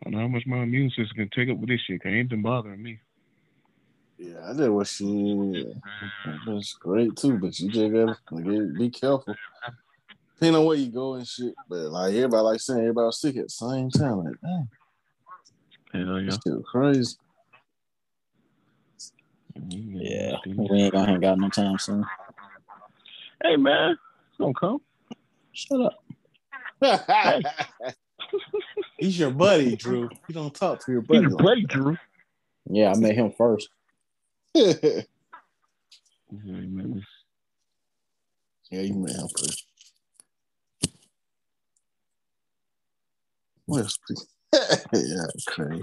[0.00, 2.00] I don't know how much my immune system can take up with this shit.
[2.00, 3.00] 'cause ain't been bothering me.
[4.18, 5.64] Yeah, I did what she.
[6.46, 9.34] That's great too, but you just gotta get, be careful.
[10.34, 13.36] Depending on where you go and shit, but like everybody like saying everybody was sick
[13.36, 14.24] at the same time.
[14.24, 14.68] Like, damn,
[15.92, 16.36] Hell yeah.
[16.46, 17.16] was crazy.
[19.66, 20.36] Yeah.
[20.46, 22.04] We ain't gonna hang out no time soon.
[23.42, 24.80] Hey man, it's gonna come.
[25.52, 26.04] Shut up.
[28.98, 30.08] He's your buddy, Drew.
[30.28, 31.20] You don't talk to your He's buddy.
[31.22, 31.96] your buddy, Drew.
[32.70, 33.68] Yeah, I met him first.
[36.30, 37.02] Yeah, man.
[38.70, 39.64] you met him first.
[43.64, 43.98] What else?
[44.92, 45.82] yeah, crazy.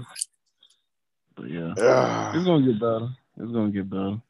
[1.34, 1.74] But yeah.
[1.78, 2.32] Ah.
[2.32, 3.08] It's gonna get better.
[3.38, 4.20] It's gonna get better.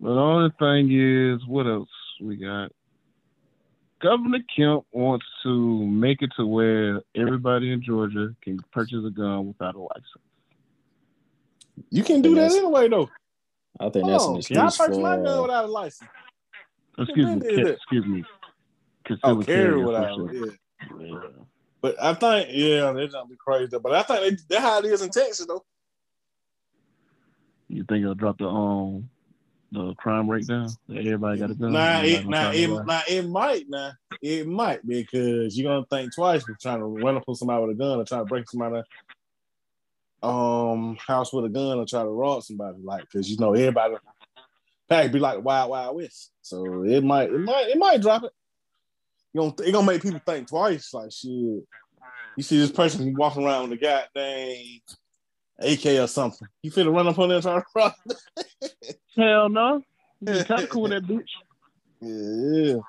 [0.00, 1.88] But the only thing is, what else
[2.20, 2.72] we got?
[4.00, 9.48] Governor Kemp wants to make it to where everybody in Georgia can purchase a gun
[9.48, 10.06] without a license.
[11.90, 13.10] You can do that anyway, though.
[13.80, 14.36] I think that's on.
[14.36, 16.10] an Can I excuse purchase my gun without a license?
[16.98, 17.74] Excuse me, been did ca- that.
[17.74, 18.24] excuse me.
[18.26, 18.34] Oh,
[19.04, 20.20] Concealed carry carry without.
[20.20, 20.52] official.
[21.00, 21.06] Yeah.
[21.06, 21.18] Yeah.
[21.80, 23.78] But I think, yeah, that's gonna be crazy.
[23.78, 25.64] But I think they, that's how it is in Texas, though.
[27.68, 29.08] You think it'll drop the um
[29.72, 30.68] the crime rate down?
[30.88, 31.72] That everybody got a gun.
[31.72, 33.92] Nah, it, nah, it, nah, it might, nah,
[34.22, 37.78] it might because you're gonna think twice trying to run up on somebody with a
[37.78, 38.82] gun or try to break somebody
[40.22, 43.96] um house with a gun or try to rob somebody, like because you know everybody
[44.88, 48.32] pack be like wild wild west, so it might, it might, it might drop it.
[49.32, 51.30] You gonna, it gonna make people think twice, like shit.
[52.36, 54.80] You see this person walking around with a goddamn
[55.58, 56.48] AK or something.
[56.62, 57.92] You finna run up on that and try to rob?
[59.16, 59.82] Hell no.
[60.20, 61.28] You be cool with that bitch.
[62.00, 62.80] Yeah.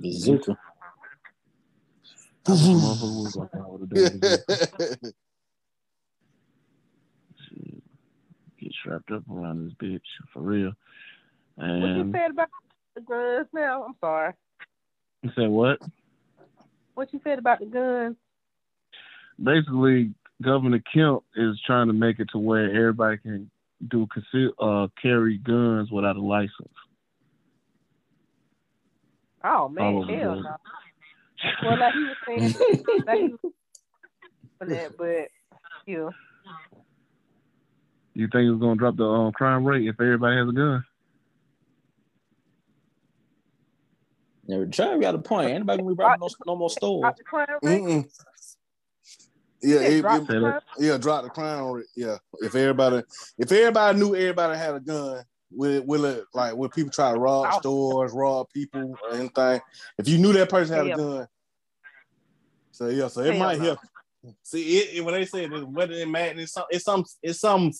[0.00, 0.56] Bazooka.
[2.44, 5.12] Motherfucker was walking out with a damn gun.
[7.48, 7.82] Shit.
[8.60, 10.00] Get strapped up around this bitch
[10.32, 10.72] for real.
[11.56, 12.48] What you said about
[12.94, 13.84] the guns now?
[13.84, 14.32] I'm sorry.
[15.22, 15.78] you said what?
[16.94, 18.16] What you said about the guns?
[19.42, 20.12] Basically,
[20.42, 23.50] Governor Kemp is trying to make it to where everybody can
[23.88, 26.52] do conceal, uh, carry guns without a license.
[29.44, 30.56] Oh man, over hell no.
[31.64, 32.54] Well, like he was saying,
[33.06, 33.52] like he was
[34.58, 35.28] for that, but
[35.86, 36.10] yeah,
[38.14, 40.84] You think it's gonna drop the um, crime rate if everybody has a gun?
[44.46, 45.50] Yeah, Trav got a point.
[45.50, 47.02] Anybody gonna be robbing no, no more stores?
[47.02, 47.82] drop the crime rate.
[47.82, 48.08] Mm-mm.
[49.62, 50.60] Yeah, Yeah, it, drop it- the crime.
[50.78, 51.86] yeah, drop the crime rate.
[51.96, 53.02] Yeah, if everybody,
[53.38, 57.18] if everybody knew everybody had a gun, will will it like will people try to
[57.18, 59.60] rob stores, rob people, or anything?
[59.98, 61.28] If you knew that person had a gun,
[62.72, 63.64] so yeah, so it Hell might no.
[63.64, 63.78] help.
[64.42, 67.40] See, it, it- when they say that whether it madness, it's some, it's some, it's
[67.40, 67.70] some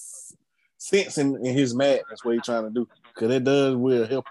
[0.78, 4.26] sense in, in his madness what he's trying to do, because it does will help.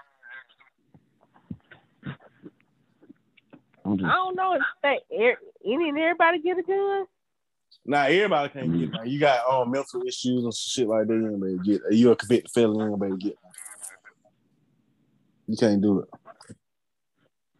[3.84, 5.36] I'm just I don't know if that er,
[5.66, 7.06] any and everybody get a gun.
[7.84, 8.92] Now everybody can't get.
[8.92, 11.14] Now you got um mental issues and shit like that.
[11.14, 11.80] You ain't better get.
[11.90, 12.76] You a convicted felon.
[12.78, 13.38] You ain't better get.
[15.48, 16.08] You can't do it.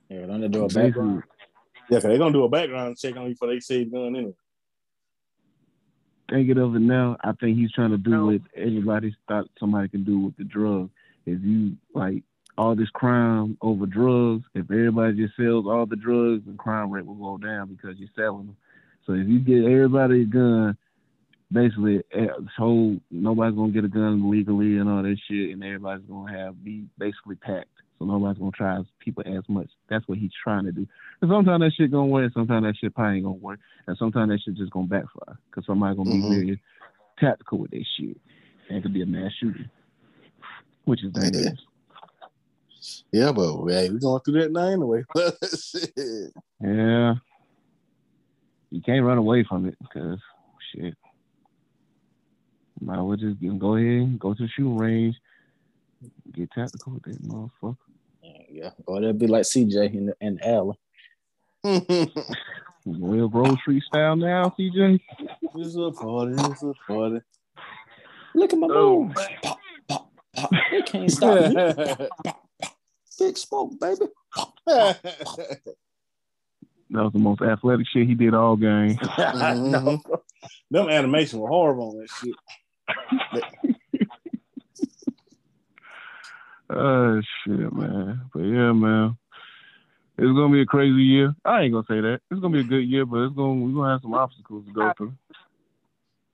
[0.08, 1.22] Yeah, don't they do a background?
[1.90, 4.14] Yeah, cause they gonna do a background check on you before they say it's done
[4.14, 4.34] anyway.
[6.30, 8.26] thinking of it now, I think he's trying to do No.
[8.26, 10.88] what everybody thought somebody can do with the drug.
[11.26, 12.22] If you like
[12.56, 17.04] all this crime over drugs, if everybody just sells all the drugs, the crime rate
[17.04, 18.56] will go down because you're selling them.
[19.06, 20.76] So if you get everybody a gun,
[21.50, 22.26] basically eh,
[22.56, 26.62] whole nobody's gonna get a gun legally and all that shit, and everybody's gonna have
[26.64, 27.68] be basically packed.
[27.98, 29.68] So nobody's gonna try as people as much.
[29.88, 30.86] That's what he's trying to do.
[31.20, 34.30] And sometimes that shit gonna work, sometimes that shit probably ain't gonna work, and sometimes
[34.30, 36.28] that shit just gonna backfire because somebody's gonna Mhm.
[36.30, 36.62] be very
[37.18, 38.18] tactical with that shit,
[38.68, 39.68] and it could be a mass shooting,
[40.84, 41.60] which is dangerous.
[43.12, 45.04] Yeah, but hey, we're going through that now anyway.
[46.64, 47.14] Yeah,
[48.72, 50.18] you can't run away from it because
[50.74, 50.94] shit.
[52.80, 55.16] Might as well just get- go ahead and go to the shooting range,
[56.32, 57.76] get tactical with that motherfucker.
[58.50, 60.78] Yeah, or they'll be like CJ in the, in the alley.
[62.84, 65.00] Real Grove Street style now, CJ.
[65.54, 66.34] it's a party.
[66.36, 67.20] It's a party.
[68.34, 69.04] Look at my Oh.
[69.04, 69.20] moves.
[69.42, 69.58] Pop,
[69.88, 70.50] pop, pop.
[70.70, 71.54] They can't stop me.
[71.84, 72.76] Pop, pop.
[73.18, 74.06] Big smoke, baby.
[76.92, 78.96] That was the most athletic shit he did all game.
[78.98, 80.00] Mhm.
[80.70, 82.34] Them animation were horrible on that shit.
[86.74, 88.22] Oh shit, man.
[88.32, 89.16] But yeah, man.
[90.16, 91.34] It's gonna be a crazy year.
[91.44, 92.20] I ain't gonna say that.
[92.30, 94.72] It's gonna be a good year, but it's gonna we're gonna have some obstacles to
[94.72, 95.12] go through.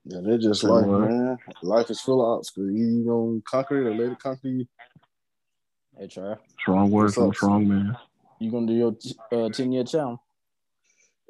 [0.04, 1.38] Yeah, they're just Tell life, man.
[1.62, 2.70] Life is full of obstacles.
[2.72, 4.66] You, you gonna conquer it or let it conquer you.
[5.98, 7.96] Hey, Trav, Strong words What's from strong man.
[8.38, 8.96] you gonna do your
[9.32, 10.20] uh, 10 year challenge?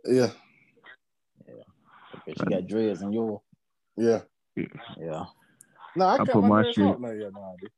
[0.04, 0.30] Yeah,
[2.26, 3.40] Because you got dreads in your.
[3.96, 4.20] yeah.
[4.56, 5.24] Yeah.
[5.96, 6.98] No, I, I put my dress shit- off.
[7.00, 7.70] No, yeah, no, I did.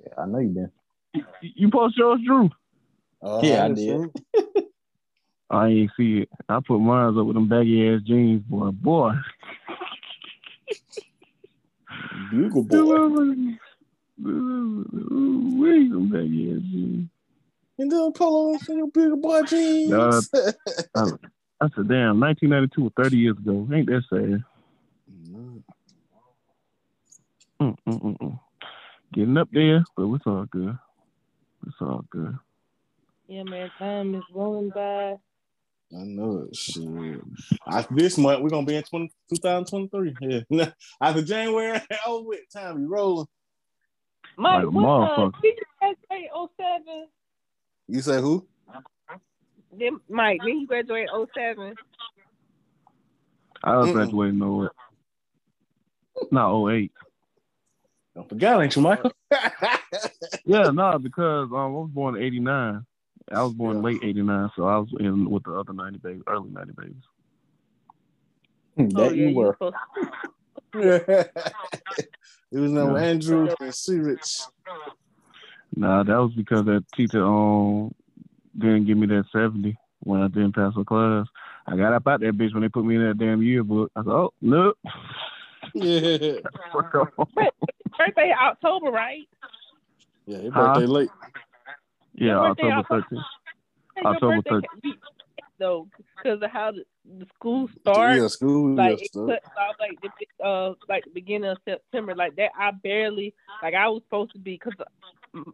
[0.00, 0.70] yeah, I know you did.
[1.14, 2.50] You, you post yours, Drew?
[3.22, 4.00] Uh, Yeah, I just did.
[4.00, 4.12] seen-
[5.50, 6.28] I ain't see it.
[6.48, 8.70] I put mine up with them baggy ass jeans, boy.
[8.70, 9.12] Boy.
[12.30, 13.56] Bugle boy.
[14.18, 17.08] Wait, them baggy ass jeans.
[17.82, 19.92] And then polo and your big boy jeans.
[19.92, 20.20] Uh,
[20.94, 21.02] I,
[21.60, 23.68] I said, damn, 1992 or 30 years ago.
[23.74, 24.44] Ain't that sad?
[27.60, 28.40] Mm, mm, mm.
[29.12, 30.78] Getting up there, but it's all good.
[31.66, 32.38] It's all good.
[33.26, 35.16] Yeah, man, time is rolling by.
[35.92, 36.54] I know it.
[36.54, 36.86] Shit.
[37.66, 40.44] I, this month we're gonna be in 20, 2023.
[40.50, 40.70] Yeah.
[41.00, 43.26] After January, oh with time be rolling.
[44.36, 45.42] Mike, Like what uh, motherfucker.
[45.42, 46.30] did you graduate
[46.86, 47.06] 07?
[47.88, 48.46] You say who?
[49.72, 51.76] Then Mike, then you graduate 07.
[53.64, 53.92] I was Mm-mm.
[53.92, 54.70] graduating no
[56.30, 56.92] not 08.
[58.14, 59.12] Don't forget, ain't you, Michael?
[60.44, 62.86] Yeah, no, because um, I was born in '89.
[63.32, 63.82] I was born Yeah.
[63.82, 66.94] late '89, so I was in with the other 90 babies, early 90 babies.
[68.96, 69.58] That oh, yeah, you were.
[69.58, 69.76] supposed
[70.74, 71.32] it
[72.52, 72.96] was no Yeah.
[72.96, 74.48] Andrew and C Rich.
[75.74, 77.94] Nah, that was because that teacher um
[78.58, 81.26] didn't give me that 70 when I didn't pass the class.
[81.66, 83.90] I got up out that bitch when they put me in that damn yearbook.
[83.96, 84.74] I said, oh no.
[85.74, 86.38] Yeah.
[87.98, 89.26] birthday October, right?
[90.26, 90.74] Yeah, your Huh?
[90.74, 91.10] birthday late.
[92.14, 93.22] yeah, Your October October- 13th.
[94.04, 94.98] October birthday can be-
[95.58, 95.86] though,
[96.22, 96.84] because of how the,
[97.18, 98.20] the school starts.
[98.20, 98.74] Yeah, school.
[98.74, 99.12] like yeah, it
[99.42, 102.50] cuts off like the uh like the beginning of September like that.
[102.58, 104.72] I barely like I was supposed to be because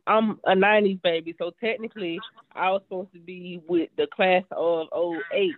[0.07, 2.21] I'm a '90s baby, so technically
[2.55, 4.89] I was supposed to be with the class of
[5.33, 5.53] 08.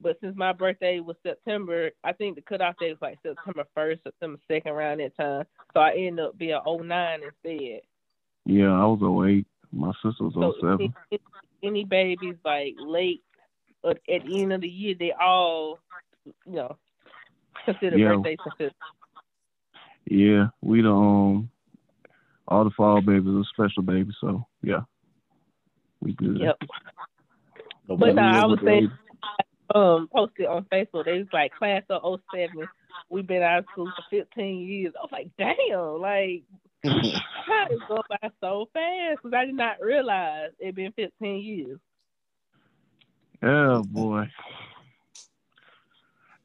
[0.00, 4.02] But since my birthday was September, I think the cutoff date was like September 1st,
[4.02, 5.46] September 2nd, around that time.
[5.72, 7.80] So I ended up being 09 instead.
[8.44, 9.46] Yeah, I was 08.
[9.72, 10.94] My sister was So 07.
[11.10, 11.20] any,
[11.62, 13.22] any babies like late
[13.84, 15.78] at the end of the year, they all,
[16.24, 16.76] you know,
[17.64, 18.16] consider Yeah.
[18.16, 18.74] birthdays considered.
[20.06, 21.50] Yeah, we the um
[22.48, 24.80] all the fall babies are special babies, so yeah.
[26.00, 26.38] We good.
[26.38, 26.56] Yep.
[27.88, 28.92] No But baby nah, I never was saying, baby.
[29.74, 31.06] um, posted on Facebook.
[31.06, 32.68] They was like class of 07.
[33.08, 34.92] We've been out of school for 15 years.
[34.98, 36.42] I was like, damn, like
[36.84, 39.22] how did it go by so fast?
[39.22, 41.78] Because I did not realize it been 15 years.
[43.42, 44.28] Yeah, boy.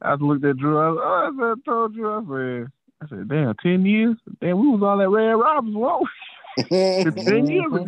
[0.01, 0.77] I looked at Drew.
[0.77, 2.71] I, I said, told Drew, I said,
[3.01, 4.17] I said, damn, 10 years?
[4.41, 6.05] Damn, we was all at Red Robins, whoa.
[6.69, 7.85] 10 years ago.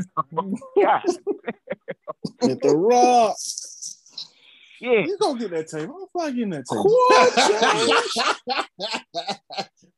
[0.81, 1.01] God,
[2.41, 3.35] Hit the rock.
[4.79, 5.01] yeah.
[5.05, 5.89] You go get that tape.
[5.89, 6.79] I'm fly getting that tape.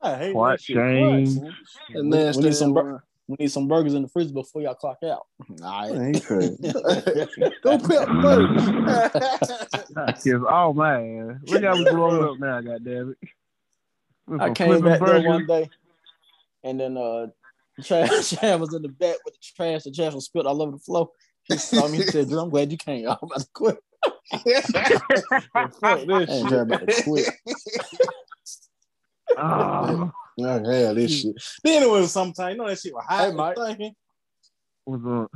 [0.01, 0.75] I hate What that shit.
[0.75, 1.35] shame.
[1.35, 1.53] What?
[1.95, 2.01] We,
[2.37, 5.21] we need some bur- we need some burgers in the freezer before y'all clock out.
[5.39, 5.93] All right.
[5.93, 6.57] Man, he crazy.
[7.63, 8.73] Go pimp first.
[10.25, 11.39] Yes, oh, man.
[11.45, 13.15] Look how we grown up now, goddammit.
[14.39, 15.69] I came back there one day,
[16.63, 17.27] and then uh,
[17.83, 19.83] Chad, Chad was in the back with the trash.
[19.83, 21.09] The trash was spilled all over the floor.
[21.43, 21.97] He saw me.
[21.97, 23.07] He said, "Drew, I'm glad you came.
[23.09, 23.77] I'm about to quit.
[24.33, 27.29] Fuck this I ain't Drew about to quit."
[29.37, 31.35] Oh, Oh, hell, this shit.
[31.63, 33.29] Then it was sometime, you know that shit was hot.
[33.29, 33.57] Hey, Mike.
[33.57, 33.93] Mike.
[34.85, 35.31] what's up?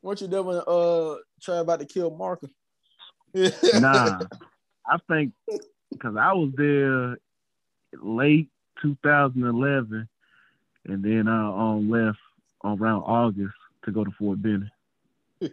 [0.00, 2.48] What you doing uh try about to kill Marker?
[3.34, 4.20] Nah,
[4.86, 5.32] I think
[5.90, 7.18] because I was there
[8.00, 8.48] late
[8.82, 10.08] 2011,
[10.86, 12.18] and then I um left
[12.64, 14.70] around August to go to Fort Benning.
[15.40, 15.50] so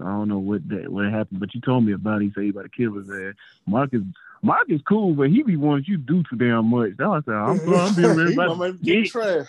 [0.00, 2.26] I don't know what that what happened, but you told me about it.
[2.26, 3.34] He said he about to kill his ass.
[3.66, 4.02] Mark is
[4.42, 6.90] Mark is cool, but he be wanting you to do too damn much.
[6.96, 8.36] That's why I said I'm, I'm being He ready.
[8.36, 9.46] gonna get trash.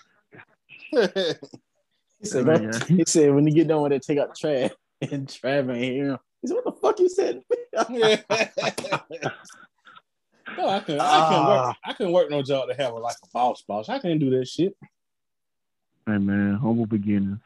[2.20, 2.80] He said, Yeah.
[2.88, 4.72] He said when you get done with it, take out the trash.
[5.12, 6.18] And Trav ain't him.
[6.42, 7.44] He said, "What the fuck you said?"
[10.56, 13.18] No, I can I can work I can work no job to have a, like
[13.24, 13.90] a boss boss.
[13.90, 14.76] I can't do that shit.
[16.06, 17.40] Hey man, humble beginnings.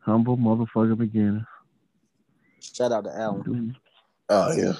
[0.00, 1.44] Humble motherfucker beginnings.
[2.60, 3.76] Shout out to Alan.
[4.28, 4.72] Oh yeah.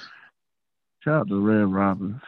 [1.01, 2.21] Shout out to Red Robins.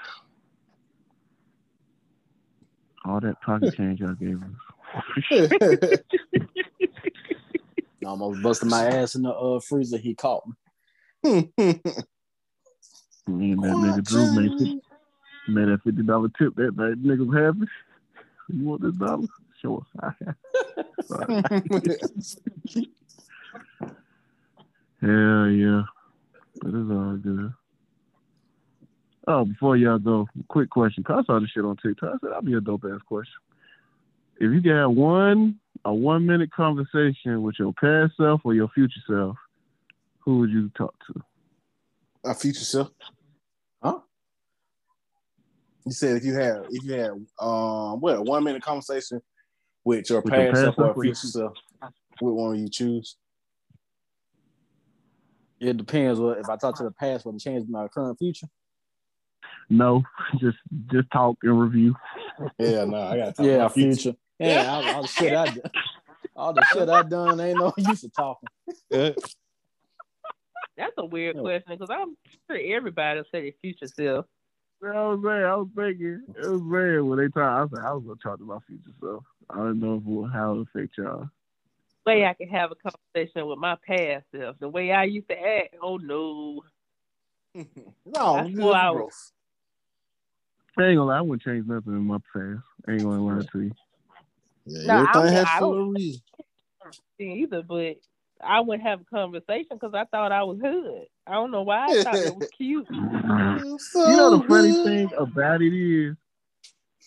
[3.05, 5.99] All that pocket change y'all gave us.
[8.05, 9.97] Almost busted my ass in the uh, freezer.
[9.97, 10.43] He caught
[11.23, 11.51] me.
[13.27, 14.81] Me and that nigga Drew made, 50,
[15.47, 17.01] made that fifty dollar tip that night.
[17.01, 17.69] Nigga was happy.
[18.49, 19.27] You want this dollar?
[19.61, 19.85] Sure.
[25.01, 25.83] Hell yeah.
[26.61, 27.53] But it's all good.
[29.27, 31.03] Oh, before y'all go, quick question.
[31.03, 32.15] 'Cause I saw this shit on TikTok.
[32.15, 33.33] I said, I'll be a dope ass question.
[34.37, 38.67] If you could have one a one minute conversation with your past self or your
[38.69, 39.37] future self,
[40.19, 41.21] who would you talk to?
[42.25, 42.89] A future self.
[43.81, 43.99] Huh?
[45.85, 49.21] You said if you had if you had um what a one minute conversation
[49.83, 51.53] with your With past past self or self future self,
[52.19, 53.17] what one would you choose?
[55.59, 56.19] It depends.
[56.19, 58.47] What if I talk to the past, will it change my current future?
[59.69, 60.03] No,
[60.39, 60.57] just
[60.87, 61.95] just talk and review.
[62.59, 64.01] Yeah, no, I gotta Yeah, future.
[64.01, 64.17] future.
[64.39, 65.53] Yeah, I, I, shit, I,
[66.35, 68.49] All the shit I done ain't no use of talking.
[70.77, 72.15] That's a weird question because I'm
[72.49, 74.25] sure everybody will say their future self.
[74.83, 77.85] I was saying, I was thinking, it was saying when they talk, I was like,
[77.85, 79.23] I was gonna talk to my future self.
[79.49, 81.29] I don't know if, how it affect y'all.
[82.05, 85.39] Way I can have a conversation with my past self, the way I used to
[85.39, 85.75] act.
[85.81, 86.63] Oh no.
[87.55, 87.63] no,
[88.05, 89.31] That's what I was.
[90.77, 92.59] I ain't gonna lie, I wouldn't change nothing in my past.
[92.87, 93.71] I ain't gonna lie to you.
[94.65, 96.21] Yeah, No, I everything don't- has I for a reason.
[97.19, 97.95] either, but
[98.41, 101.07] I wouldn't have a conversation because I thought I was hood.
[101.27, 102.87] I don't know why I thought it was cute.
[102.89, 102.97] You
[104.17, 106.15] know the funny thing about it is,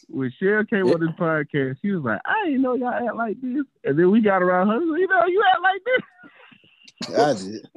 [0.08, 3.40] when Cheryl came on this podcast, she was like, "I didn't know y'all act like
[3.40, 4.80] this," and then we got around her.
[4.80, 7.18] You know, you act like this.
[7.18, 7.68] I did.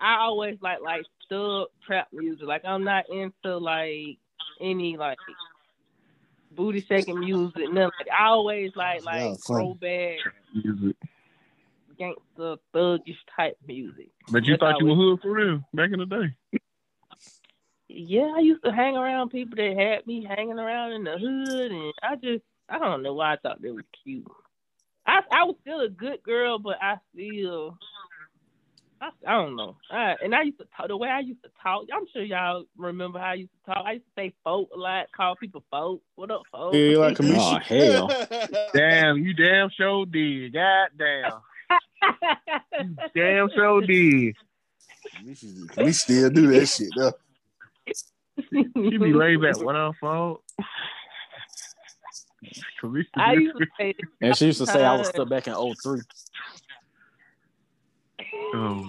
[0.00, 2.46] I always like like thug trap music.
[2.46, 4.18] Like I'm not into like
[4.60, 5.18] any like
[6.52, 7.72] booty shaking music.
[7.72, 7.90] Nothing.
[7.98, 10.18] Like, I always like like throwback
[10.54, 10.96] Music.
[11.98, 14.10] Gangster thuggish type music.
[14.30, 16.60] But you That's thought you were hood for real back in the day.
[17.88, 21.72] Yeah, I used to hang around people that had me hanging around in the hood,
[21.72, 24.26] and I just I don't know why I thought they were cute.
[25.06, 27.78] I I was still a good girl, but I still
[29.00, 29.76] I, I don't know.
[29.90, 31.84] I, and I used to talk the way I used to talk.
[31.94, 33.84] I'm sure y'all remember how I used to talk.
[33.86, 36.74] I used to say "folk" a lot, call people "folk." What up, folk?
[36.74, 37.62] Yeah, you like Oh, Kamisha.
[37.62, 38.70] hell.
[38.74, 40.52] Damn, you damn sure did.
[40.52, 41.40] God damn.
[43.14, 44.34] Damn sure did.
[45.76, 47.12] We still do that shit though.
[48.52, 49.58] You be laid back.
[49.60, 50.42] What up, fault?
[53.16, 55.54] I used to say And she used to say I was uh, stuck back in
[55.54, 56.00] 03.
[58.54, 58.86] Oh,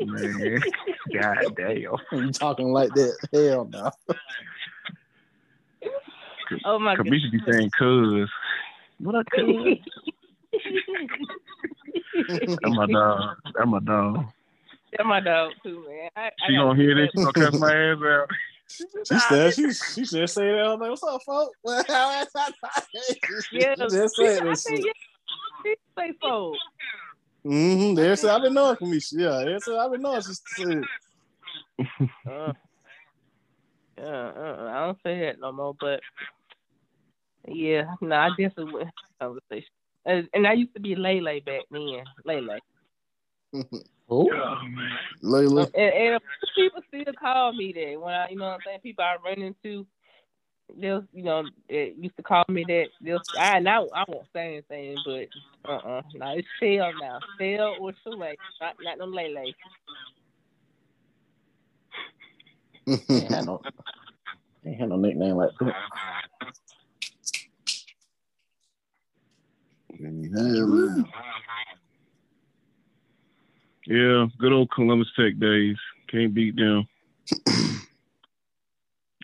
[0.00, 0.64] man.
[1.12, 1.78] God damn.
[2.12, 3.16] You talking like that?
[3.32, 3.90] Hell no.
[6.64, 8.30] "Oh my god." Kamisha be saying cuz.
[8.98, 9.46] What up, cuz?
[12.28, 13.36] That's my dog.
[13.54, 14.24] That's my dog.
[14.92, 16.10] That's my dog too, man.
[16.16, 17.10] I, I She got- gonna hear this.
[17.14, 18.30] She gonna cuss my ass out.
[18.70, 20.58] She said she she just say that.
[20.66, 21.56] I was like, "What's up, folks?"
[23.52, 24.84] Yeah, she just said I this say shit.
[24.86, 24.92] yeah.
[25.64, 26.56] She say "folk."
[27.46, 27.94] Mm-hmm.
[27.94, 29.00] They said I've been knowing me.
[29.12, 30.82] Yeah, they said I've been knowing she said.
[32.28, 32.52] Uh,
[33.98, 36.00] uh, uh, I don't say that no more, but
[37.46, 39.70] yeah, no, I definitely would have a conversation.
[40.08, 42.58] And, and I used to be Lele back then, Lele.
[44.10, 44.26] Oh,
[45.22, 45.70] Layla.
[45.74, 46.20] And, and
[46.56, 48.78] people still call me that when I, you know what I'm saying.
[48.82, 49.86] People I run into,
[50.80, 52.86] they'll, you know, they used to call me that.
[53.02, 57.76] They'll, I now I won't say anything, but uh, uh no, it's Shell now, Shell
[57.80, 59.52] or Shule, not not no Lele.
[63.10, 63.60] ain't had no,
[64.64, 65.74] ain't had no nickname like that.
[70.00, 71.02] Yeah,
[73.86, 75.76] Yeah, good old Columbus Tech days.
[76.10, 76.86] Can't beat them.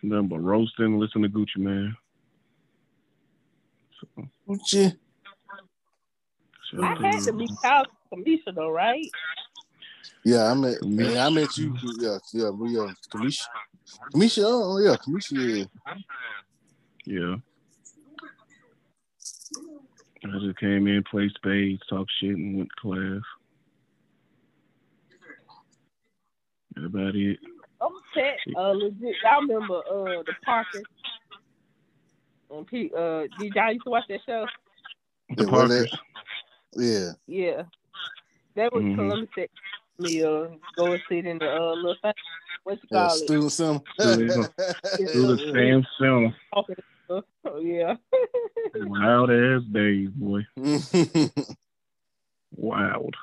[0.02, 1.94] Nothing but roasting, listen to Gucci Mane.
[4.00, 4.90] So, What you?
[6.70, 9.10] so I had to meet Kyle Kamisha though, right?
[10.24, 10.78] Yeah, I met.
[10.82, 11.76] Yeah, I met you.
[12.00, 12.92] Yeah, yeah, we yeah.
[13.10, 13.44] Kamisha.
[14.14, 14.42] Kamisha.
[14.44, 15.32] Oh, yeah, Kamisha.
[15.58, 15.94] Yeah.
[17.06, 17.36] Yeah.
[20.24, 23.22] I just came in, played spades, talked shit, and went to class.
[26.74, 27.38] That's about it.
[27.80, 28.56] I'm set.
[28.56, 29.16] Uh, legit.
[29.22, 30.82] Y'all remember uh the Parker?
[32.50, 34.46] And P, uh, did y'all used to watch that show?
[35.36, 35.98] The Yeah, well, Parkers.
[36.76, 37.12] Yeah.
[37.26, 37.62] Yeah,
[38.56, 38.94] that was Mhm.
[38.96, 39.50] Columbus Tech.
[39.98, 42.12] Me uh, go and sit in the uh little thing.
[42.64, 43.18] What you Yeah, call it?
[43.18, 43.80] student center.
[43.98, 44.50] Student
[44.98, 47.22] It was the same center.
[47.22, 47.24] Talking stuff.
[47.46, 47.96] Oh yeah.
[48.74, 50.46] Wild ass days, boy.
[52.56, 53.14] Wild.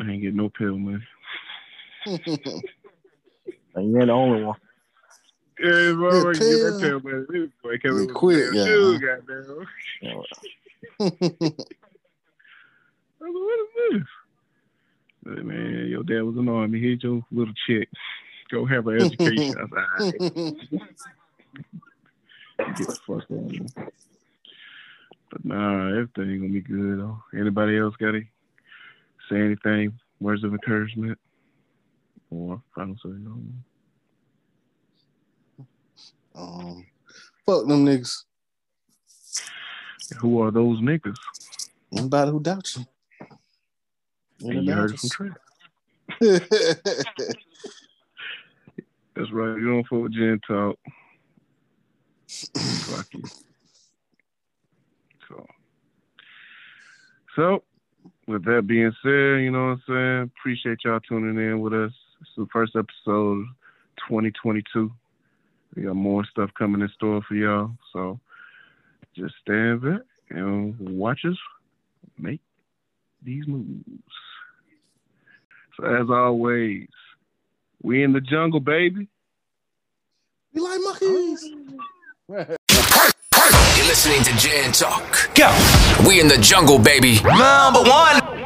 [0.00, 1.02] I ain't get no pill money.
[3.74, 4.56] And you ain't the only one.
[5.58, 7.00] Yeah, bro, get that pill.
[7.00, 7.24] pill money.
[7.30, 8.64] This boy came Yeah, in quit, yeah.
[8.64, 9.66] shoes, goddamn.
[11.00, 11.52] I was
[13.20, 14.02] like, what is this?
[15.26, 16.80] I man, your dad was annoying me.
[16.80, 17.88] Here's your little chick.
[18.50, 19.56] Go have an education.
[19.58, 19.68] I all
[19.98, 20.22] right,
[22.76, 23.68] get the fuck on.
[25.30, 27.22] But nah, everything gonna be good though.
[27.34, 28.22] Anybody else got to
[29.28, 29.98] say anything?
[30.20, 31.18] Words of encouragement
[32.30, 33.10] or final say?
[33.10, 33.64] Um,
[36.34, 36.86] um,
[37.44, 38.22] fuck them niggas.
[40.20, 41.18] Who are those niggas?
[41.96, 42.86] Anybody who doubts you.
[44.48, 45.30] And you heard it from Trey.
[49.16, 49.56] That's right.
[49.56, 50.78] You don't with Gen Talk.
[52.28, 53.22] Fuck you.
[57.36, 57.62] So,
[58.26, 60.32] with that being said, you know what I'm saying?
[60.38, 61.92] Appreciate y'all tuning in with us.
[62.22, 63.44] It's the first episode
[64.08, 64.90] 2022.
[65.74, 67.72] We got more stuff coming in store for y'all.
[67.92, 68.18] So
[69.14, 70.00] just stand back
[70.30, 71.36] and watch us
[72.18, 72.40] make
[73.22, 73.84] these moves.
[75.76, 76.88] So as always,
[77.82, 79.08] we in the jungle, baby.
[80.52, 81.44] We like monkeys.
[82.28, 85.34] You're listening to Jan Talk.
[85.34, 85.54] Go.
[86.08, 87.20] We in the jungle, baby.
[87.22, 88.45] Number one.